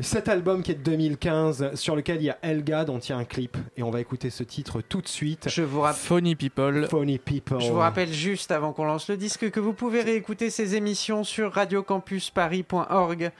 Cet 0.00 0.28
album 0.28 0.62
qui 0.62 0.72
est 0.72 0.74
de 0.74 0.82
2015, 0.82 1.74
sur 1.74 1.96
lequel 1.96 2.16
il 2.16 2.24
y 2.24 2.30
a 2.30 2.36
Elga, 2.42 2.84
dont 2.84 2.98
il 2.98 3.08
y 3.10 3.12
a 3.12 3.16
un 3.16 3.24
clip, 3.24 3.56
et 3.78 3.82
on 3.82 3.90
va 3.90 4.00
écouter 4.00 4.28
ce 4.28 4.42
titre 4.42 4.82
tout 4.82 5.00
de 5.00 5.08
suite. 5.08 5.48
Je 5.48 5.62
vous 5.62 5.80
rappelle. 5.80 6.00
Phony 6.02 6.34
People. 6.34 6.86
Phony 6.90 7.18
People. 7.18 7.60
Je 7.60 7.72
vous 7.72 7.78
rappelle 7.78 8.12
juste 8.12 8.50
avant 8.50 8.72
qu'on 8.74 8.84
lance 8.84 9.08
le 9.08 9.16
disque 9.16 9.50
que 9.50 9.60
vous 9.60 9.72
pouvez 9.72 10.02
réécouter 10.02 10.50
ces 10.50 10.74
émissions 10.74 11.24
sur 11.24 11.52
radiocampusparis.org. 11.54 13.30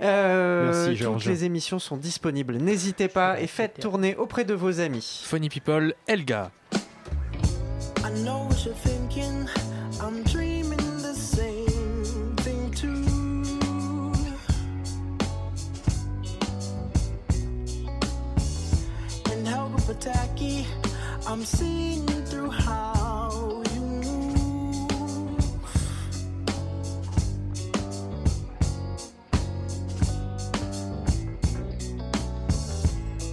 Euh, 0.00 0.64
Merci, 0.72 0.88
toutes 0.90 0.98
Georges. 0.98 1.28
les 1.28 1.44
émissions 1.44 1.78
sont 1.78 1.96
disponibles. 1.96 2.56
N'hésitez 2.56 3.06
pas 3.06 3.40
et 3.40 3.46
faites 3.46 3.78
tourner 3.78 4.16
auprès 4.16 4.44
de 4.44 4.54
vos 4.54 4.80
amis. 4.80 5.22
Phony 5.24 5.48
People, 5.48 5.94
Elga. 6.08 6.50
I 8.04 8.10
know 8.24 8.48
what 8.48 8.64
you're 8.64 8.74
thinking. 8.74 9.46
Helga 19.92 20.10
Pataki, 20.10 20.64
I'm 21.26 21.44
seeing 21.44 22.06
through 22.24 22.50
how 22.50 23.62
you 23.74 23.80
move. 23.80 25.38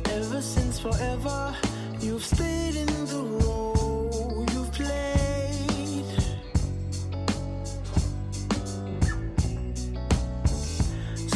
Ever 0.10 0.42
since 0.42 0.80
forever, 0.80 1.56
you've 2.02 2.26
stayed 2.26 2.76
in 2.76 2.88
the 3.06 3.24
role 3.44 4.46
you've 4.54 4.72
played. 4.74 6.06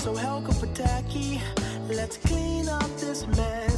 So 0.01 0.15
Helga 0.15 0.51
Pataki, 0.53 1.39
let's 1.87 2.17
clean 2.17 2.67
up 2.67 2.89
this 2.97 3.25
mess 3.27 3.72